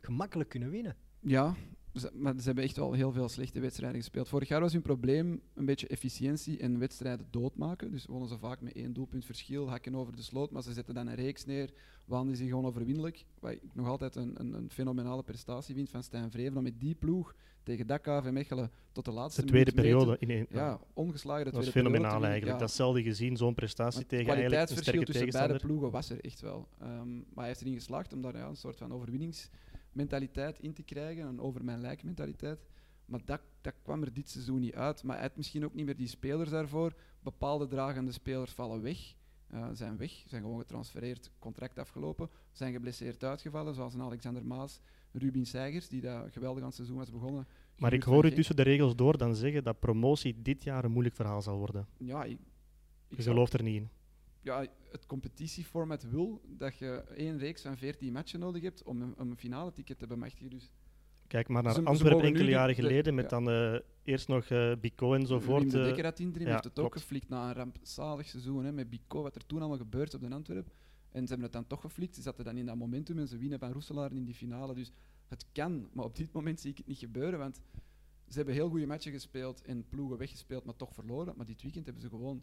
[0.00, 0.96] gemakkelijk kunnen winnen.
[1.20, 1.54] Ja,
[2.00, 4.28] ze, maar ze hebben echt wel heel veel slechte wedstrijden gespeeld.
[4.28, 7.90] Vorig jaar was hun probleem een beetje efficiëntie en wedstrijden doodmaken.
[7.90, 10.94] Dus wonnen ze vaak met één doelpunt verschil, hakken over de sloot, maar ze zetten
[10.94, 11.70] dan een reeks neer,
[12.04, 13.24] waanden zich gewoon overwinnelijk.
[13.40, 16.80] Wat ik nog altijd een, een, een fenomenale prestatie vind van Stijn Vreven, om met
[16.80, 20.46] die ploeg tegen Dakar en Mechelen tot de laatste De tweede periode in één.
[20.50, 22.52] Ja, ongeslagen de dat is tweede periode te fenomenaal eigenlijk.
[22.52, 22.58] Ja.
[22.58, 25.66] Dat is zelden gezien, zo'n prestatie tegen het eigenlijk een kwaliteitsverschil sterke tussen beide tegenstander.
[25.66, 26.68] ploegen was er echt wel.
[26.78, 28.92] Ehm, maar hij heeft erin geslaagd om daar ja, een soort van
[29.96, 32.66] overwinningsmentaliteit in te krijgen, een over mijn lijk mentaliteit.
[33.06, 35.02] Maar dat, dat kwam er dit seizoen niet uit.
[35.02, 36.94] Maar hij had misschien ook niet meer die spelers daarvoor.
[37.20, 39.14] Bepaalde dragende spelers vallen weg,
[39.46, 44.80] eh, zijn weg, zijn gewoon getransfereerd, contract afgelopen, zijn geblesseerd uitgevallen, zoals een Alexander Maas,
[45.12, 47.46] Rubin Seigers, die dat geweldig aan het seizoen was begonnen.
[47.78, 50.90] Maar ik hoor u tussen de regels door dan zeggen dat promotie dit jaar een
[50.90, 51.86] moeilijk verhaal zal worden.
[51.98, 52.38] Ja, ik,
[53.08, 53.88] ik Je gelooft er niet in.
[54.46, 59.14] Ja, het competitieformat wil dat je één reeks van 14 matchen nodig hebt om een,
[59.16, 60.50] een finale ticket te bemachtigen.
[60.50, 60.70] Dus
[61.26, 63.40] Kijk maar naar Ze- Antwerpen enkele jaren de- geleden, met ja.
[63.40, 65.70] dan eh, eerst nog eh Bico enzovoort.
[65.70, 67.00] De eh, Dekker had interim, ja, heeft het ook klopt.
[67.00, 70.30] geflikt na een rampzalig seizoen hè, met Bico, wat er toen allemaal gebeurd op de
[70.34, 70.66] Antwerp.
[71.10, 72.14] En ze hebben het dan toch geflikt.
[72.14, 74.74] Ze zaten dan in dat momentum en ze winnen van Roeselaar in die finale.
[74.74, 74.92] Dus
[75.28, 77.60] het kan, maar op dit moment zie ik het niet gebeuren, want
[78.28, 81.34] ze hebben heel goede matchen gespeeld en ploegen weggespeeld, maar toch verloren.
[81.36, 82.42] Maar dit weekend hebben ze gewoon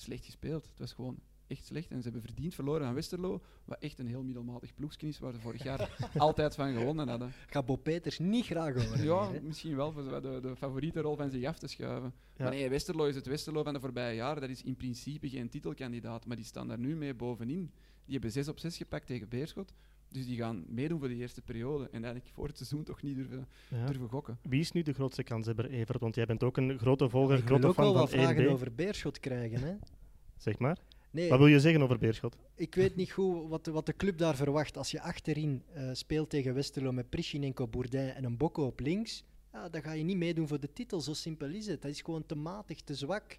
[0.00, 0.66] slecht gespeeld.
[0.66, 1.90] Het was gewoon echt slecht.
[1.90, 5.32] En ze hebben verdiend verloren aan Westerlo, wat echt een heel middelmatig ploegje is, waar
[5.32, 7.32] ze vorig jaar altijd van gewonnen hadden.
[7.46, 9.04] Gaat Bob Peters niet graag horen.
[9.04, 9.40] Ja, hè.
[9.40, 12.12] misschien wel voor de, de favoriete rol van zich af te schuiven.
[12.36, 12.44] Ja.
[12.44, 14.40] Maar nee, Westerlo is het Westerlo van de voorbije jaren.
[14.40, 17.70] Dat is in principe geen titelkandidaat, maar die staan daar nu mee bovenin.
[18.04, 19.72] Die hebben 6 op 6 gepakt tegen Beerschot.
[20.10, 21.84] Dus die gaan meedoen voor de eerste periode.
[21.84, 23.86] En eigenlijk voor het seizoen toch niet durven, ja.
[23.86, 24.38] durven gokken.
[24.42, 26.00] Wie is nu de grootste kanshebber, Evert?
[26.00, 28.18] Want jij bent ook een grote volger, Ik wil grote ook wel fan wat van
[28.18, 28.48] vragen 1B.
[28.50, 29.60] over Beerschot krijgen.
[29.60, 29.74] Hè?
[30.36, 30.78] Zeg maar.
[31.10, 32.36] Nee, Wat wil je zeggen over Beerschot?
[32.54, 34.76] ik weet niet goed wat de, wat de club daar verwacht.
[34.76, 39.24] Als je achterin eh, speelt tegen Westerlo met Prishinenko, Bourdin en een Bokko op links,
[39.52, 41.00] ja, dan ga je niet meedoen voor de titel.
[41.00, 41.82] Zo simpel is het.
[41.82, 43.38] Dat is gewoon te matig, te zwak.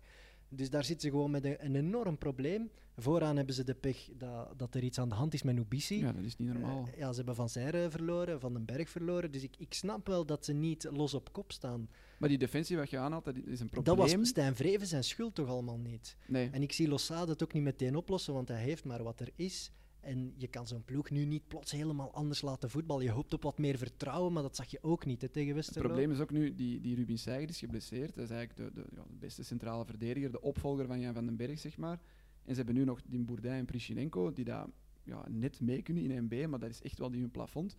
[0.49, 2.69] Dus daar zitten ze gewoon met een, een enorm probleem.
[2.97, 5.99] Vooraan hebben ze de pech dat, dat er iets aan de hand is met Nubisi.
[5.99, 6.87] Ja, dat is niet normaal.
[6.91, 9.31] Eh, ja, ze hebben Van Zijre verloren, Van den Berg verloren.
[9.31, 11.89] Dus ik, ik snap wel dat ze niet los op kop staan.
[12.17, 13.97] Maar die defensie wat je aanhaalt, dat is een probleem.
[13.97, 16.17] Dat was Stijn Vreven zijn schuld toch allemaal niet.
[16.27, 16.49] Nee.
[16.51, 19.29] En ik zie Losade het ook niet meteen oplossen, want hij heeft maar wat er
[19.35, 19.71] is.
[19.99, 23.03] En je kan zo'n ploeg nu niet plots helemaal anders laten voetballen.
[23.03, 25.55] Je hoopt op wat meer vertrouwen, maar dat zag je ook niet hè, tegen Het
[25.55, 25.87] Westerlo.
[25.87, 28.15] probleem is ook nu, die, die Rubin Seiger is geblesseerd.
[28.15, 31.25] Dat is eigenlijk de, de, ja, de beste centrale verdediger, de opvolger van Jan van
[31.25, 32.01] den Berg, zeg maar.
[32.43, 34.67] En ze hebben nu nog die Bourdin en Prishinenko, die daar
[35.03, 37.77] ja, net mee kunnen in 1B, maar dat is echt wel die hun plafond.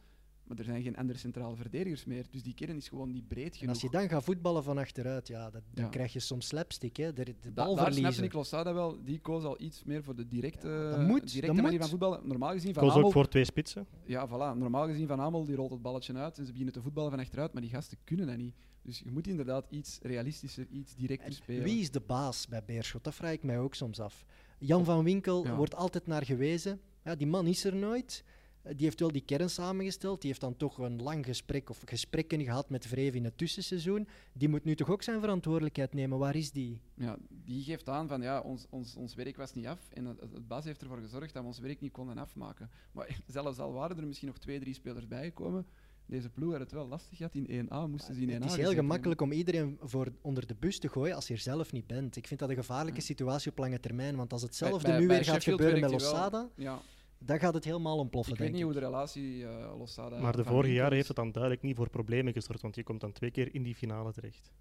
[0.51, 3.53] Maar er zijn geen andere centrale verdedigers meer, dus die kern is gewoon niet breed
[3.53, 3.73] en genoeg.
[3.73, 5.91] als je dan gaat voetballen van achteruit, ja, dat, dan Ja.
[5.91, 6.97] krijg je soms slapstick.
[6.97, 7.13] Hè.
[7.13, 10.17] De, de Da- bal daar snapte ik Losada wel, die koos al iets meer voor
[10.17, 11.81] de directe, Ja, dat moet, directe dat manier moet.
[11.81, 12.21] van voetballen.
[12.29, 13.87] Normaal gezien van Koos ook voor twee spitsen.
[14.07, 16.83] ja, voilà, normaal gezien van Amel, die rolt het balletje uit en ze beginnen te
[16.83, 18.55] voetballen van achteruit, maar die gasten kunnen dat niet.
[18.83, 21.65] Dus je moet inderdaad iets realistischer, iets directer En spelen.
[21.65, 23.05] wie is de baas bij Beerschot?
[23.05, 24.25] Dat vraag ik mij ook soms af.
[24.59, 25.57] Jan van Winkel Ja.
[25.57, 26.81] wordt altijd naar gewezen.
[27.05, 28.25] Ja, die man is er nooit.
[28.62, 30.20] Eh, Die heeft wel die kern samengesteld.
[30.20, 34.09] Die heeft dan toch een lang gesprek of gesprekken gehad met Vreven in het tussenseizoen.
[34.33, 36.18] Die moet nu toch ook zijn verantwoordelijkheid nemen.
[36.18, 36.81] Waar is die?
[36.94, 39.79] Ja, die geeft aan van ja, ons, ons, ons werk was niet af.
[39.92, 42.70] En het, het baas heeft ervoor gezorgd dat we ons werk niet konden afmaken.
[42.92, 45.66] Maar zelfs al waren er misschien nog twee, drie spelers bijgekomen,
[46.07, 48.57] deze ploeg had het wel lastig gehad in 1A, moesten ze in 1A Het is
[48.57, 51.87] heel gemakkelijk om iedereen voor onder de bus te gooien als je er zelf niet
[51.87, 52.16] bent.
[52.16, 54.16] Ik vind dat een gevaarlijke situatie op lange termijn.
[54.16, 56.01] Want als hetzelfde bij- nu bij weer gaat Sheffield gebeuren met.
[56.01, 56.81] Losada, Ja,
[57.24, 58.33] dan gaat het helemaal ontploffen.
[58.33, 58.80] ik weet denk niet hoe ik.
[58.88, 61.90] de relatie eh Losada Maar de van vorige jaren heeft het dan duidelijk niet voor
[61.90, 64.52] problemen gezorgd, want je komt dan twee keer in die finale terecht.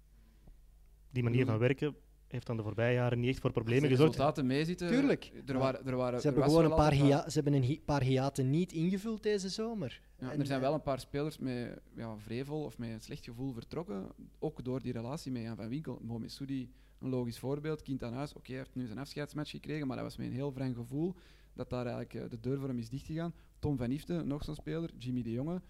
[1.10, 1.60] Die manier van Mm.
[1.60, 1.96] werken
[2.26, 4.12] heeft dan de voorbije jaren niet echt voor Als problemen de gezorgd.
[4.12, 4.88] resultaten meezitten.
[4.88, 5.32] Tuurlijk.
[5.46, 7.62] Er waren, er waren, Ze hebben gewoon een paar, altijd wat- hia- ze hebben een
[7.62, 10.00] hi- paar hiaten niet ingevuld deze zomer.
[10.18, 13.00] Ja, En, er zijn eh, wel een paar spelers met ja, vrevel of met een
[13.00, 14.06] slecht gevoel vertrokken.
[14.38, 15.98] Ook door die relatie met Jan van Winkel.
[16.02, 17.82] Mohamed Soudi, een logisch voorbeeld.
[17.82, 18.34] Kind aan huis.
[18.34, 21.14] Oké, hij heeft nu zijn afscheidsmatch gekregen, maar dat was met een heel wrang gevoel
[21.54, 23.34] dat daar eigenlijk eh, de deur voor hem is dichtgegaan.
[23.58, 24.90] Tom van Ifte, nog zo'n speler.
[24.98, 25.60] Jimmy de Jonge.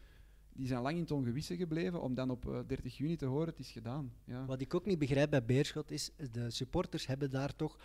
[0.53, 3.49] Die zijn lang in het ongewisse gebleven om dan op eh, 30 juni te horen,
[3.49, 4.13] het is gedaan.
[4.25, 4.45] Ja.
[4.47, 7.79] Wat ik ook niet begrijp bij Beerschot is, de supporters hebben daar toch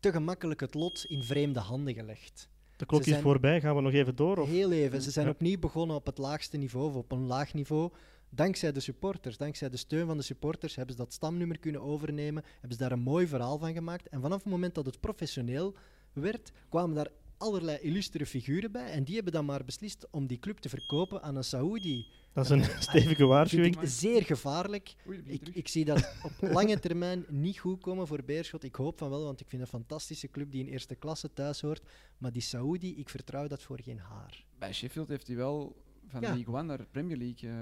[0.00, 2.48] te gemakkelijk het lot in vreemde handen gelegd.
[2.76, 4.38] De klok is voorbij, gaan we nog even door?
[4.38, 4.48] Of?
[4.48, 5.02] Heel even.
[5.02, 5.32] Ze zijn Ja.
[5.32, 7.92] opnieuw begonnen op het laagste niveau of op een laag niveau.
[8.28, 12.42] Dankzij de supporters, dankzij de steun van de supporters, hebben ze dat stamnummer kunnen overnemen.
[12.52, 14.08] Hebben ze daar een mooi verhaal van gemaakt.
[14.08, 15.74] En vanaf het moment dat het professioneel
[16.12, 18.90] werd, kwamen daar allerlei illustere figuren bij.
[18.90, 22.06] En die hebben dan maar beslist om die club te verkopen aan een Saoedi.
[22.32, 23.74] Dat is een stevige waarschuwing.
[23.74, 24.94] vind ik zeer gevaarlijk.
[25.08, 28.64] Oei, Ik, ik zie dat op lange termijn niet goed komen voor Beerschot.
[28.64, 31.60] Ik hoop van wel, want ik vind een fantastische club die in eerste klasse thuis
[31.60, 31.82] hoort.
[32.18, 34.44] Maar die Saoedi, ik vertrouw dat voor geen haar.
[34.58, 35.76] Bij Sheffield heeft hij wel
[36.08, 36.34] van Ja.
[36.34, 37.50] League One naar Premier League.
[37.50, 37.56] eh,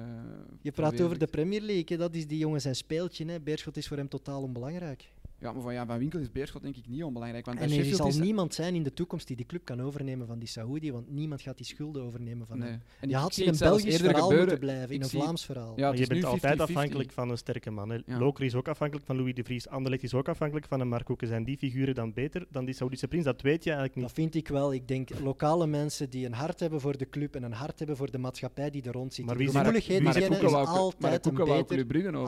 [0.63, 1.27] Je praat over de.
[1.27, 1.97] Premier League, hè.
[1.97, 3.25] dat is die jongen zijn speeltje.
[3.25, 3.41] Hè.
[3.41, 5.09] Beerschot is voor hem totaal onbelangrijk.
[5.41, 7.47] Ja, maar van Jan van Winkel is Beerschot denk ik niet onbelangrijk.
[7.47, 9.81] Want En er Sheffield zal is niemand zijn in de toekomst die die club kan
[9.81, 12.69] overnemen van die Saoedi, want niemand gaat die schulden overnemen van Nee.
[12.69, 12.83] hem.
[13.01, 14.39] En Je had in een Belgisch verhaal gebeuren.
[14.39, 15.73] moeten blijven, in een zie- Vlaams verhaal.
[15.77, 16.61] Ja, je is bent nu altijd 50-50.
[16.77, 17.89] afhankelijk van een sterke man.
[17.91, 17.99] Hè.
[18.07, 18.33] Ja.
[18.39, 19.69] Is ook afhankelijk van Louis de Vries.
[19.69, 21.27] Anderlecht is ook afhankelijk van een Mark Hoeken.
[21.29, 23.25] Zijn die figuren dan beter dan die Saoedische prins?
[23.25, 24.05] Dat weet je eigenlijk niet.
[24.07, 24.73] Dat vind ik wel.
[24.73, 27.97] Ik denk lokale mensen die een hart hebben voor de club en een hart hebben
[27.97, 29.25] voor de maatschappij die er rond zit.
[29.25, 29.69] Maar De wie- de is de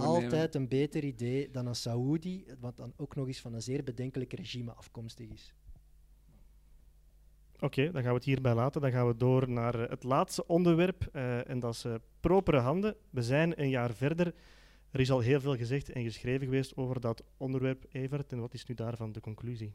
[0.07, 3.85] altijd een, beter, idee dan een Saoedi, wat dan ook nog eens van een zeer
[3.85, 5.55] bedenkelijk regime afkomstig is.
[7.61, 8.81] Oké, dan gaan we het hierbij laten.
[8.81, 11.09] Dan gaan we door naar eh, het laatste onderwerp.
[11.13, 12.97] eh, en dat is eh, propere handen.
[13.11, 14.35] We zijn een jaar verder.
[14.91, 18.33] Er is al heel veel gezegd en geschreven geweest over dat onderwerp, Evert.
[18.33, 19.75] En wat is nu daarvan de conclusie?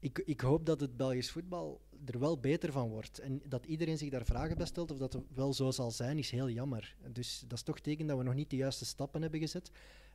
[0.00, 3.18] Ik, ik hoop dat het Belgisch voetbal er wel beter van wordt.
[3.18, 6.18] En dat iedereen zich daar vragen bij stelt of dat het wel zo zal zijn,
[6.18, 6.96] is heel jammer.
[7.12, 9.70] Dus dat is toch teken dat we nog niet de juiste stappen hebben gezet.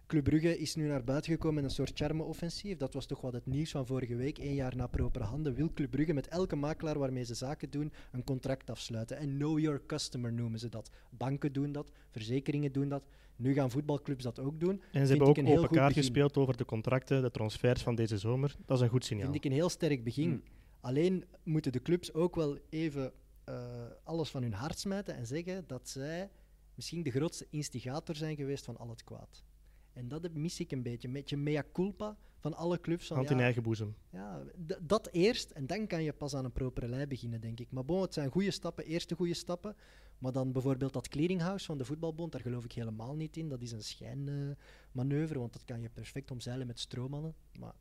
[0.08, 2.78] Club Brugge is nu naar buiten gekomen met een soort charme-offensief.
[2.78, 4.38] Dat was toch wat het nieuws van vorige week.
[4.38, 7.92] Eén jaar na propere handen wil Club Brugge met elke makelaar waarmee ze zaken doen
[8.12, 9.18] een contract afsluiten.
[9.18, 10.89] En know your customer noemen ze dat.
[11.10, 13.04] Banken doen dat, verzekeringen doen dat.
[13.36, 14.70] Nu gaan voetbalclubs dat ook doen.
[14.70, 16.04] En ze Vind hebben ook een heel open goed kaart begin.
[16.04, 18.56] gespeeld over de contracten, de transfers van deze zomer.
[18.66, 19.32] Dat is een goed signaal.
[19.32, 20.30] Vind ik een heel sterk begin.
[20.30, 20.44] Hmm.
[20.82, 23.13] Alleen moeten de clubs ook wel even
[23.44, 23.63] eh,
[24.04, 26.30] alles van hun hart smijten en zeggen dat zij
[26.76, 29.44] misschien de grootste instigator zijn geweest van al het kwaad.
[29.93, 31.08] En dat mis ik een beetje.
[31.08, 33.08] Een beetje mea culpa van alle clubs.
[33.08, 33.95] Van, Hand in ja, eigen boezem.
[34.10, 34.41] ja,
[34.82, 37.71] dat eerst en dan kan je pas aan een propere lei beginnen, denk ik.
[37.71, 39.75] Maar bon, het zijn goede stappen, eerste goede stappen.
[40.17, 43.49] Maar dan bijvoorbeeld dat clearinghouse van de voetbalbond, daar geloof ik helemaal niet in.
[43.49, 47.36] Dat is een schijnmanoeuvre, want dat kan je perfect omzeilen met stroommannen.
[47.60, 47.73] Maar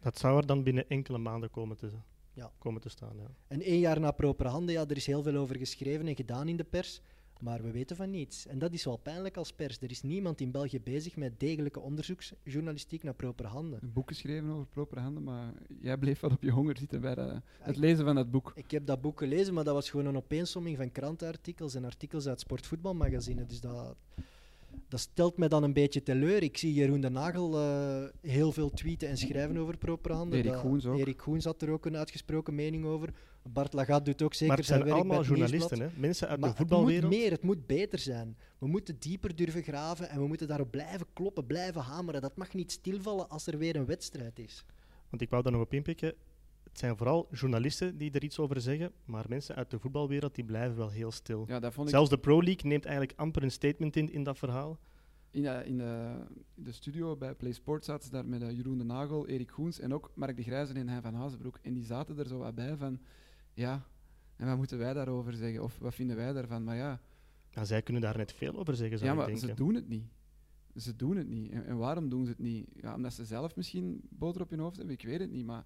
[0.00, 1.90] Dat zou er dan binnen enkele maanden komen te,
[2.32, 2.52] Ja.
[2.58, 3.16] komen te staan.
[3.16, 3.30] Ja.
[3.48, 6.48] En één jaar na propere handen, ja, er is heel veel over geschreven en gedaan
[6.48, 7.00] in de pers.
[7.38, 8.46] Maar we weten van niets.
[8.46, 9.78] En dat is wel pijnlijk als pers.
[9.80, 13.78] Er is niemand in België bezig met degelijke onderzoeksjournalistiek naar propere handen.
[13.82, 17.14] Een boek geschreven over propere handen, maar jij bleef wat op je honger zitten bij
[17.14, 18.52] de- het lezen van dat boek.
[18.54, 22.26] Ik heb dat boek gelezen, maar dat was gewoon een opeensomming van krantenartikels en artikels
[22.26, 23.46] uit sportvoetbalmagazine.
[23.46, 23.96] Dus dat,
[24.88, 26.42] dat stelt mij dan een beetje teleur.
[26.42, 30.38] Ik zie Jeroen de Nagel eh, heel veel tweeten en schrijven over propere handen.
[30.38, 30.98] Erik Goens ook.
[30.98, 33.12] Erik Goens had er ook een uitgesproken mening over.
[33.52, 35.88] Bart Lagat doet ook zeker Maar het zijn zijn werk allemaal het journalisten, hè?
[35.96, 37.10] mensen uit Maar de het voetbalwereld.
[37.12, 38.36] moet meer, het moet beter zijn.
[38.58, 42.20] We moeten dieper durven graven en we moeten daarop blijven kloppen, blijven hameren.
[42.20, 44.64] Dat mag niet stilvallen als er weer een wedstrijd is.
[45.10, 46.14] Want ik wou daar nog op inpikken.
[46.68, 50.44] Het zijn vooral journalisten die er iets over zeggen, maar mensen uit de voetbalwereld die
[50.44, 51.44] blijven wel heel stil.
[51.48, 54.22] Ja, dat vond ik Zelfs de Pro League neemt eigenlijk amper een statement in in
[54.24, 54.78] dat verhaal.
[55.30, 56.14] in, de, in, de,
[56.54, 59.50] in de studio bij Play Sports zaten ze daar met eh, Jeroen de Nagel, Erik
[59.50, 61.58] Goens en ook Mark de Grijzer en Hein van Hazenbroek.
[61.62, 62.98] En die zaten er zo wat bij van,
[63.54, 63.86] ja,
[64.36, 65.62] en wat moeten wij daarover zeggen?
[65.62, 66.64] Of wat vinden wij daarvan?
[66.64, 67.00] Maar ja,
[67.50, 69.48] Ja, zij kunnen daar net veel over zeggen, zou ja ik maar denken.
[69.48, 70.04] ze doen het niet.
[70.76, 71.50] Ze doen het niet.
[71.50, 72.68] En, en waarom doen ze het niet?
[72.80, 75.64] Ja, omdat ze zelf misschien boter op hun hoofd hebben, ik weet het niet, maar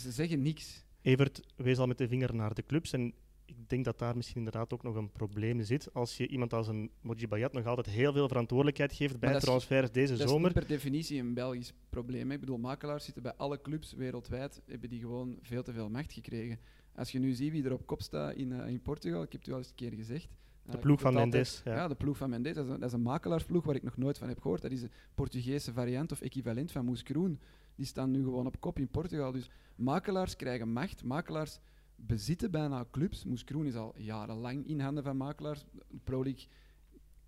[0.00, 0.84] ze zeggen niks.
[1.02, 2.92] Evert wees al met de vinger naar de clubs.
[2.92, 3.12] En
[3.44, 5.94] ik denk dat daar misschien inderdaad ook nog een probleem zit.
[5.94, 9.38] Als je iemand als een Moji Bayat nog altijd heel veel verantwoordelijkheid geeft bij dat
[9.38, 10.44] is- transfers deze Dat is zomer.
[10.50, 12.28] niet per definitie een Belgisch probleem.
[12.28, 12.34] hè.
[12.34, 16.12] Ik bedoel, makelaars zitten bij alle clubs wereldwijd, hebben die gewoon veel te veel macht
[16.12, 16.58] gekregen.
[16.94, 19.40] Als je nu ziet wie er op kop staat in, eh, in Portugal, ik heb
[19.40, 20.28] het u al eens een keer gezegd.
[20.64, 21.60] De eh, ploeg van Mendes.
[21.64, 21.74] Ja.
[21.74, 21.88] Ja.
[21.88, 22.54] de ploeg van Mendes.
[22.54, 24.62] Dat is, een, dat is een makelaarsploeg waar ik nog nooit van heb gehoord.
[24.62, 27.40] Dat is een Portugese variant of equivalent van Moes Kroen.
[27.76, 29.32] Die staan nu gewoon op kop in Portugal.
[29.32, 31.04] Dus makelaars krijgen macht.
[31.04, 31.58] Makelaars
[31.96, 33.24] bezitten bijna clubs.
[33.24, 35.64] Moes Kroen is al jarenlang in handen van makelaars.
[35.72, 36.46] De Pro League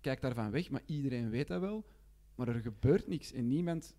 [0.01, 1.85] kijkt daarvan weg, maar iedereen weet dat wel.
[2.35, 3.95] Maar er gebeurt niks en niemand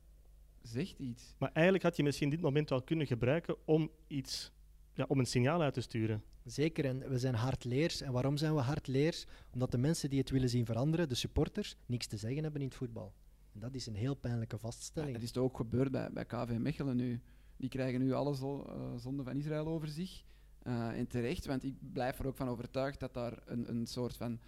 [0.63, 1.35] zegt iets.
[1.39, 4.53] Maar eigenlijk had je misschien dit moment wel kunnen gebruiken om iets,
[4.95, 6.23] ja, om een signaal uit te sturen.
[6.45, 8.01] Zeker, en we zijn hardleers.
[8.01, 9.27] En waarom zijn we hardleers?
[9.53, 12.67] Omdat de mensen die het willen zien veranderen, de supporters, niks te zeggen hebben in
[12.67, 13.13] het voetbal.
[13.61, 15.13] En dat is een heel pijnlijke Ja, vaststelling.
[15.13, 17.21] dat is toch ook gebeurd bij, bij KV Mechelen nu.
[17.57, 20.23] Die krijgen nu alle zo, eh, zonden van Israël over zich.
[20.63, 24.17] Eh, en terecht, want ik blijf er ook van overtuigd dat daar een, een soort
[24.17, 24.41] van,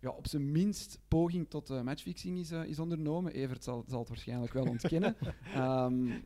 [0.00, 3.32] ja, op zijn minst, poging tot eh, matchfixing is, is ondernomen.
[3.32, 5.16] Evert zal, zal het waarschijnlijk wel ontkennen.
[5.54, 6.20] Ehm,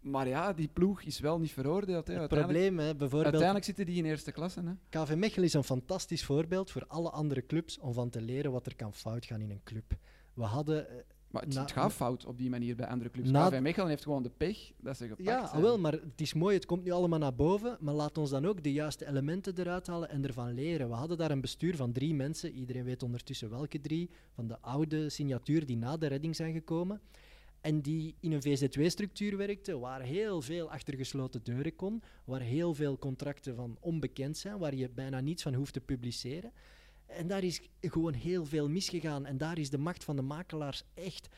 [0.00, 2.06] maar ja, die ploeg is wel niet veroordeeld.
[2.06, 2.20] Hè.
[2.20, 4.60] het probleem, hè, bijvoorbeeld, uiteindelijk zitten die in eerste klasse.
[4.60, 4.72] Hè.
[4.88, 8.66] KV Mechelen is een fantastisch voorbeeld voor alle andere clubs om van te leren wat
[8.66, 9.96] er kan fout gaan in een club.
[10.34, 10.86] We hadden
[11.30, 13.30] Maar het, Na- het gaat fout op die manier bij andere clubs.
[13.30, 15.62] Na- Mechelen heeft gewoon de pech dat ze gepakt Ja, zijn.
[15.62, 17.76] wel, maar het is mooi, het komt nu allemaal naar boven.
[17.80, 20.88] Maar laat ons dan ook de juiste elementen eruit halen en ervan leren.
[20.88, 24.60] We hadden daar een bestuur van drie mensen, iedereen weet ondertussen welke drie, van de
[24.60, 27.00] oude signatuur die na de redding zijn gekomen.
[27.60, 32.74] En die in een VZW-structuur werkten, waar heel veel achter gesloten deuren kon, waar heel
[32.74, 36.52] veel contracten van onbekend zijn, waar je bijna niets van hoeft te publiceren.
[37.06, 39.26] En daar is gewoon heel veel misgegaan.
[39.26, 41.28] En daar is de macht van de makelaars echt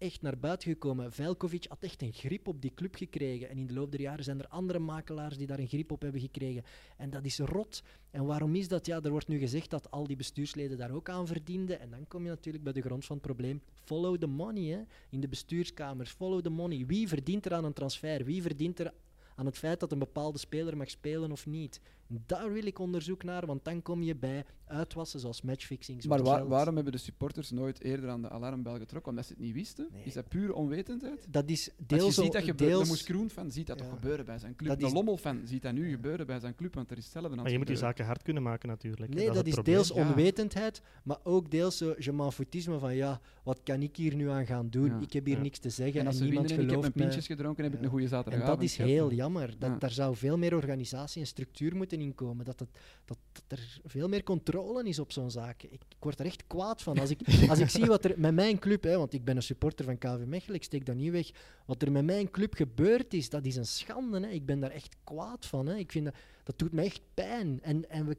[0.00, 1.12] echt naar buiten gekomen.
[1.12, 3.48] Velkovic had echt een grip op die club gekregen.
[3.48, 6.02] En in de loop der jaren zijn er andere makelaars die daar een grip op
[6.02, 6.62] hebben gekregen.
[6.96, 7.82] En dat is rot.
[8.10, 8.86] En waarom is dat?
[8.86, 11.80] Ja, er wordt nu gezegd dat al die bestuursleden daar ook aan verdienden.
[11.80, 13.62] En dan kom je natuurlijk bij de grond van het probleem.
[13.84, 14.82] Follow the money, hè.
[15.10, 16.86] In de bestuurskamers, follow the money.
[16.86, 18.24] Wie verdient er aan een transfer?
[18.24, 18.92] Wie verdient er
[19.34, 21.80] aan het feit dat een bepaalde speler mag spelen of niet?
[22.26, 26.04] Daar wil ik onderzoek naar, want dan kom je bij uitwassen zoals matchfixing.
[26.04, 29.10] Maar waar- waarom hebben de supporters nooit eerder aan de alarmbel getrokken?
[29.10, 29.88] Omdat ze het niet wisten?
[29.92, 30.02] Nee.
[30.04, 31.26] Is dat puur onwetendheid?
[31.30, 32.14] Dat is Als je deels...
[32.14, 33.84] ziet dat gebeuren, deels de Moes Kroen fan ziet dat Ja.
[33.84, 34.68] toch gebeuren bij zijn club.
[34.68, 37.02] Dat de is- Lommel fan ziet dat nu gebeuren bij zijn club, want er is
[37.04, 39.14] hetzelfde aan Maar je moet die zaken hard kunnen maken natuurlijk.
[39.14, 39.94] Nee, dat, is deels Ja.
[40.08, 44.28] onwetendheid, maar ook deels zo je m'en foutisme van ja, wat kan ik hier nu
[44.28, 44.86] aan gaan doen?
[44.90, 45.00] Ja.
[45.00, 45.42] Ik heb hier Ja.
[45.42, 47.06] niks te zeggen En en, als ze niemand winnen en ik heb mijn mij.
[47.06, 49.54] pintjes gedronken, heb ik een goede En zaterdagavond dat is heel jammer.
[49.58, 49.80] Dat.
[49.80, 52.44] Daar zou veel meer organisatie en structuur moeten inkomen.
[52.44, 52.68] Dat, het,
[53.04, 55.62] dat, dat er veel meer controle is op zo'n zaak.
[55.62, 56.98] Ik, ik word er echt kwaad van.
[56.98, 59.42] Als ik, als ik zie wat er met mijn club, hè, want ik ben een
[59.42, 61.30] supporter van KV Mechelen, ik steek dat niet weg.
[61.66, 64.20] Wat er met mijn club gebeurd is, dat is een schande.
[64.20, 64.28] Hè.
[64.28, 65.66] Ik ben daar echt kwaad van.
[65.66, 65.76] Hè.
[65.76, 67.58] Ik vind dat, dat doet me echt pijn.
[67.62, 68.16] En, en we,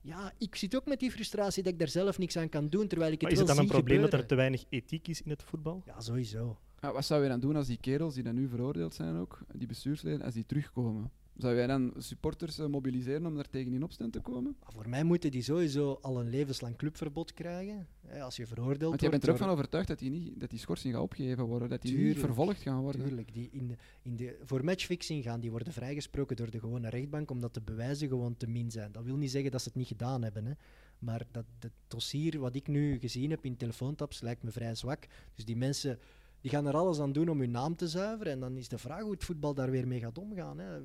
[0.00, 2.86] ja, ik zit ook met die frustratie dat ik daar zelf niks aan kan doen,
[2.86, 5.08] terwijl ik Maar het is het wel dan een probleem dat er te weinig ethiek
[5.08, 5.82] is in het voetbal?
[5.86, 6.58] Ja, sowieso.
[6.80, 9.38] Ja, wat zou je dan doen als die kerels die dan nu veroordeeld zijn ook,
[9.52, 11.10] die bestuursleden, als die terugkomen?
[11.36, 14.56] Zou jij dan supporters eh, mobiliseren om daar tegen in opstand te komen?
[14.62, 17.86] Maar voor mij moeten die sowieso al een levenslang clubverbod krijgen.
[18.06, 19.00] Hè, als je veroordeeld Want wordt.
[19.00, 21.44] jij bent er ook door- van overtuigd dat die, niet, dat die schorsing gaat opgegeven
[21.44, 23.06] worden, dat die niet Tuurlijk, vervolgd gaan worden.
[23.06, 26.88] Tuurlijk, die in de, in de, voor matchfixing gaan die worden vrijgesproken door de gewone
[26.88, 28.92] rechtbank omdat de bewijzen gewoon te min zijn.
[28.92, 30.44] Dat wil niet zeggen dat ze het niet gedaan hebben.
[30.46, 30.52] Hè.
[30.98, 35.06] Maar dat, het dossier wat ik nu gezien heb in telefoontaps lijkt me vrij zwak.
[35.34, 35.98] Dus die mensen
[36.40, 38.32] die gaan er alles aan doen om hun naam te zuiveren.
[38.32, 40.58] En dan is de vraag hoe het voetbal daar weer mee gaat omgaan.
[40.58, 40.78] Hè.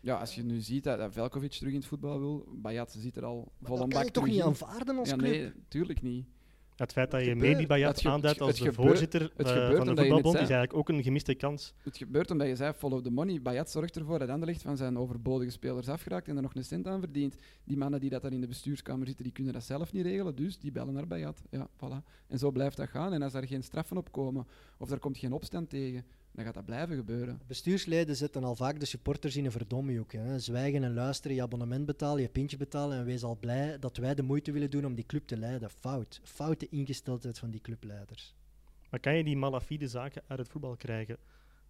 [0.00, 3.16] Ja, als je nu ziet dat, dat Velkovic terug in het voetbal wil, Bayat zit
[3.16, 5.30] er al vol dat een kan bak je toch niet aanvaarden als Ja, club?
[5.30, 6.26] nee, tuurlijk niet.
[6.76, 10.34] Het feit dat je Mehdi Bayat aanduidt als de voorzitter het eh, van de voetbalbond
[10.34, 11.74] is eigenlijk ook een gemiste kans.
[11.82, 13.42] Het gebeurt omdat je zei follow the money.
[13.42, 16.86] Bayat zorgt ervoor dat Anderlecht van zijn overbodige spelers afgeraakt en er nog een cent
[16.86, 17.36] aan verdient.
[17.64, 20.34] Die mannen die dat daar in de bestuurskamer zitten, die kunnen dat zelf niet regelen,
[20.36, 21.42] dus die bellen naar Bayat.
[21.50, 22.04] Ja, voilà.
[22.26, 23.12] En zo blijft dat gaan.
[23.12, 24.46] En als er geen straffen op komen
[24.78, 27.40] of er komt geen opstand tegen, dan gaat dat blijven gebeuren.
[27.46, 30.12] Bestuursleden zetten al vaak de supporters in een verdomhoek.
[30.12, 30.38] Hè.
[30.38, 34.14] Zwijgen en luisteren, je abonnement betalen, je pintje betalen en wees al blij dat wij
[34.14, 35.70] de moeite willen doen om die club te leiden.
[35.70, 36.20] Fout.
[36.22, 38.34] Foute ingesteldheid van die clubleiders.
[38.90, 41.16] Maar kan je die malafide zaken uit het voetbal krijgen?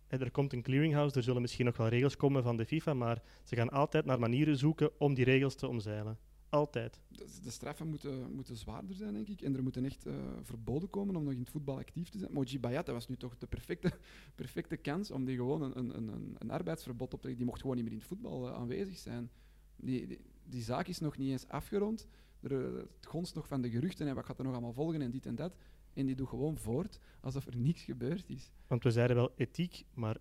[0.08, 3.22] Er komt een clearinghouse, er zullen misschien nog wel regels komen van de FIFA, maar
[3.44, 6.18] ze gaan altijd naar manieren zoeken om die regels te omzeilen.
[6.50, 7.00] Altijd.
[7.08, 9.40] De, de straffen moeten, moeten zwaarder zijn, denk ik.
[9.40, 12.32] En er moeten echt eh, verboden komen om nog in het voetbal actief te zijn.
[12.32, 13.92] Moji Bayat, dat was nu toch de perfecte,
[14.34, 17.36] perfecte kans om die gewoon een, een, een, een arbeidsverbod op te leggen.
[17.36, 19.30] Die mocht gewoon niet meer in het voetbal eh, aanwezig zijn.
[19.76, 22.06] Die, die, die zaak is nog niet eens afgerond.
[22.40, 25.02] Er, eh, het gonst nog van de geruchten en wat gaat er nog allemaal volgen
[25.02, 25.56] en dit en dat.
[25.92, 28.50] En die doet gewoon voort alsof er niks gebeurd is.
[28.66, 30.16] Want we zeiden wel ethiek, maar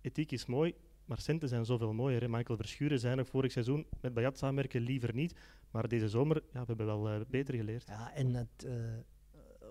[0.00, 0.74] ethiek is mooi,
[1.10, 2.20] maar centen zijn zoveel mooier.
[2.20, 2.28] Hè.
[2.28, 5.34] Michael Verschuren zei nog vorig seizoen met Bayat samenwerken liever niet.
[5.70, 7.86] Maar deze zomer, ja, we hebben wel eh, beter geleerd.
[7.86, 8.72] Ja, en het, eh,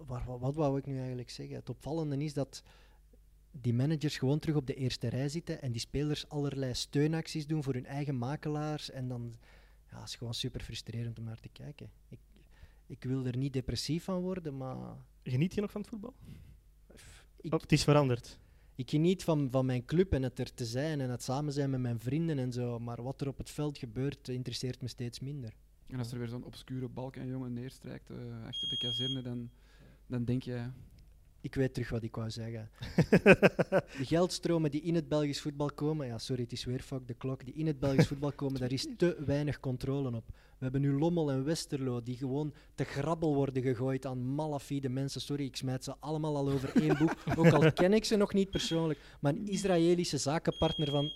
[0.06, 1.56] waar, wat, wat wou ik nu eigenlijk zeggen?
[1.56, 2.64] Het opvallende is dat
[3.52, 7.64] die managers gewoon terug op de eerste rij zitten en die spelers allerlei steunacties doen
[7.64, 8.92] voor hun eigen makelaars.
[8.92, 9.34] En dan
[9.90, 11.92] ja, het is gewoon super frustrerend om naar te kijken.
[12.10, 12.20] Ik,
[12.86, 14.78] ik wil er niet depressief van worden, maar
[15.24, 16.14] Geniet je nog van het voetbal?
[17.42, 18.40] ik, Oh, het is veranderd.
[18.80, 21.70] Ik geniet van, van mijn club en het er te zijn en het samen zijn
[21.70, 22.80] met mijn vrienden en zo.
[22.80, 25.54] Maar wat er op het veld gebeurt, interesseert me steeds minder.
[25.88, 28.18] En als er weer zo'n obscure Balkanjongen neerstrijkt eh,
[28.48, 29.50] achter de kazerne, dan,
[30.08, 30.70] dan denk je...
[31.42, 32.70] Ik weet terug wat ik wou zeggen.
[33.98, 37.14] De geldstromen die in het Belgisch voetbal komen, ja, sorry, het is weer fuck de
[37.14, 40.24] klok, die in het Belgisch voetbal komen, daar is te weinig controle op.
[40.28, 45.22] We hebben nu Lommel en Westerlo die gewoon te grabbel worden gegooid aan malafide mensen.
[45.22, 48.34] Sorry, ik smijt ze allemaal al over één boek, ook al ken ik ze nog
[48.34, 49.00] niet persoonlijk.
[49.20, 51.12] Maar een Israëlische zakenpartner van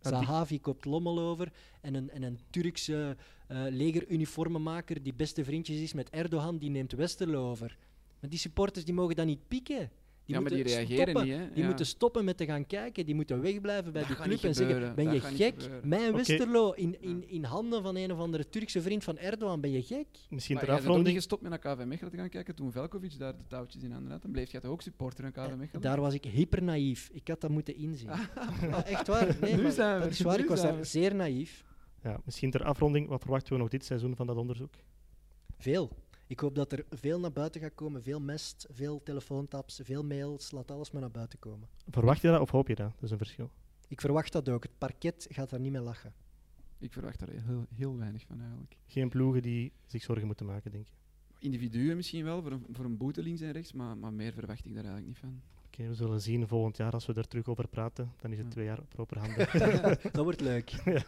[0.00, 3.16] Zahavi koopt Lommel over en een, en een Turkse
[3.46, 7.76] eh legeruniformenmaker die beste vriendjes is met Erdogan, die neemt Westerlo over.
[8.22, 9.90] Maar die supporters die mogen dat niet pieken.
[10.24, 11.24] Die ja, maar die moeten reageren stoppen.
[11.24, 11.52] niet, hè.
[11.52, 11.66] Die Ja.
[11.68, 13.06] moeten stoppen met te gaan kijken.
[13.06, 14.94] Die moeten wegblijven bij Dat gaat club en zeggen.
[14.94, 15.54] Ben Dat je gek?
[15.84, 16.16] Mijn Oké.
[16.16, 19.60] Westerlo in, in, in handen van een of andere Turkse vriend van Erdogan.
[19.60, 20.06] Ben je gek?
[20.30, 21.16] Misschien ter ook niet afronding.
[21.16, 24.12] gestopt met naar KV Mechelen te gaan kijken toen Velkovic daar de touwtjes in handen
[24.12, 24.22] had.
[24.22, 25.82] Dan bleef jij toch ook supporter aan KV Eh, Mechelen?
[25.82, 27.08] Daar was ik hyper naïef.
[27.12, 28.08] Ik had dat moeten inzien.
[28.60, 29.36] Ja, echt waar.
[29.40, 30.38] Nee, Nu zijn we dat is waar.
[30.38, 31.64] Ik was daar zeer naïef.
[32.02, 33.08] Ja, misschien ter afronding.
[33.08, 34.74] Wat verwachten we nog dit seizoen van dat onderzoek?
[35.58, 35.90] Veel.
[36.32, 38.02] Ik hoop dat er veel naar buiten gaat komen.
[38.02, 40.50] Veel mest, veel telefoontaps, veel mails.
[40.50, 41.68] Laat alles maar naar buiten komen.
[41.90, 42.90] Verwacht je dat of hoop je dat?
[42.94, 43.50] Dat is een verschil.
[43.88, 44.62] Ik verwacht dat ook.
[44.62, 46.12] Het parket gaat daar niet mee lachen.
[46.78, 48.76] Ik verwacht daar heel, heel weinig van eigenlijk.
[48.86, 50.92] Geen ploegen die zich zorgen moeten maken, denk je.
[51.38, 54.64] Individuen misschien wel, voor een, voor een boete links en rechts, maar, maar meer verwacht
[54.64, 55.40] ik daar eigenlijk niet van.
[55.66, 58.12] Oké, we zullen zien volgend jaar als we er terug over praten.
[58.20, 58.52] Dan is het Ja.
[58.52, 59.48] twee jaar proper handen.
[60.12, 60.68] dat wordt leuk.
[60.84, 61.04] ja.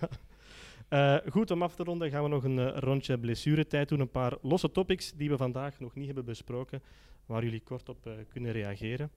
[0.89, 4.01] Eh, goed, om af te ronden gaan we nog een eh, rondje blessuretijd doen.
[4.01, 6.82] Een paar losse topics die we vandaag nog niet hebben besproken,
[7.26, 9.11] waar jullie kort op eh, kunnen reageren.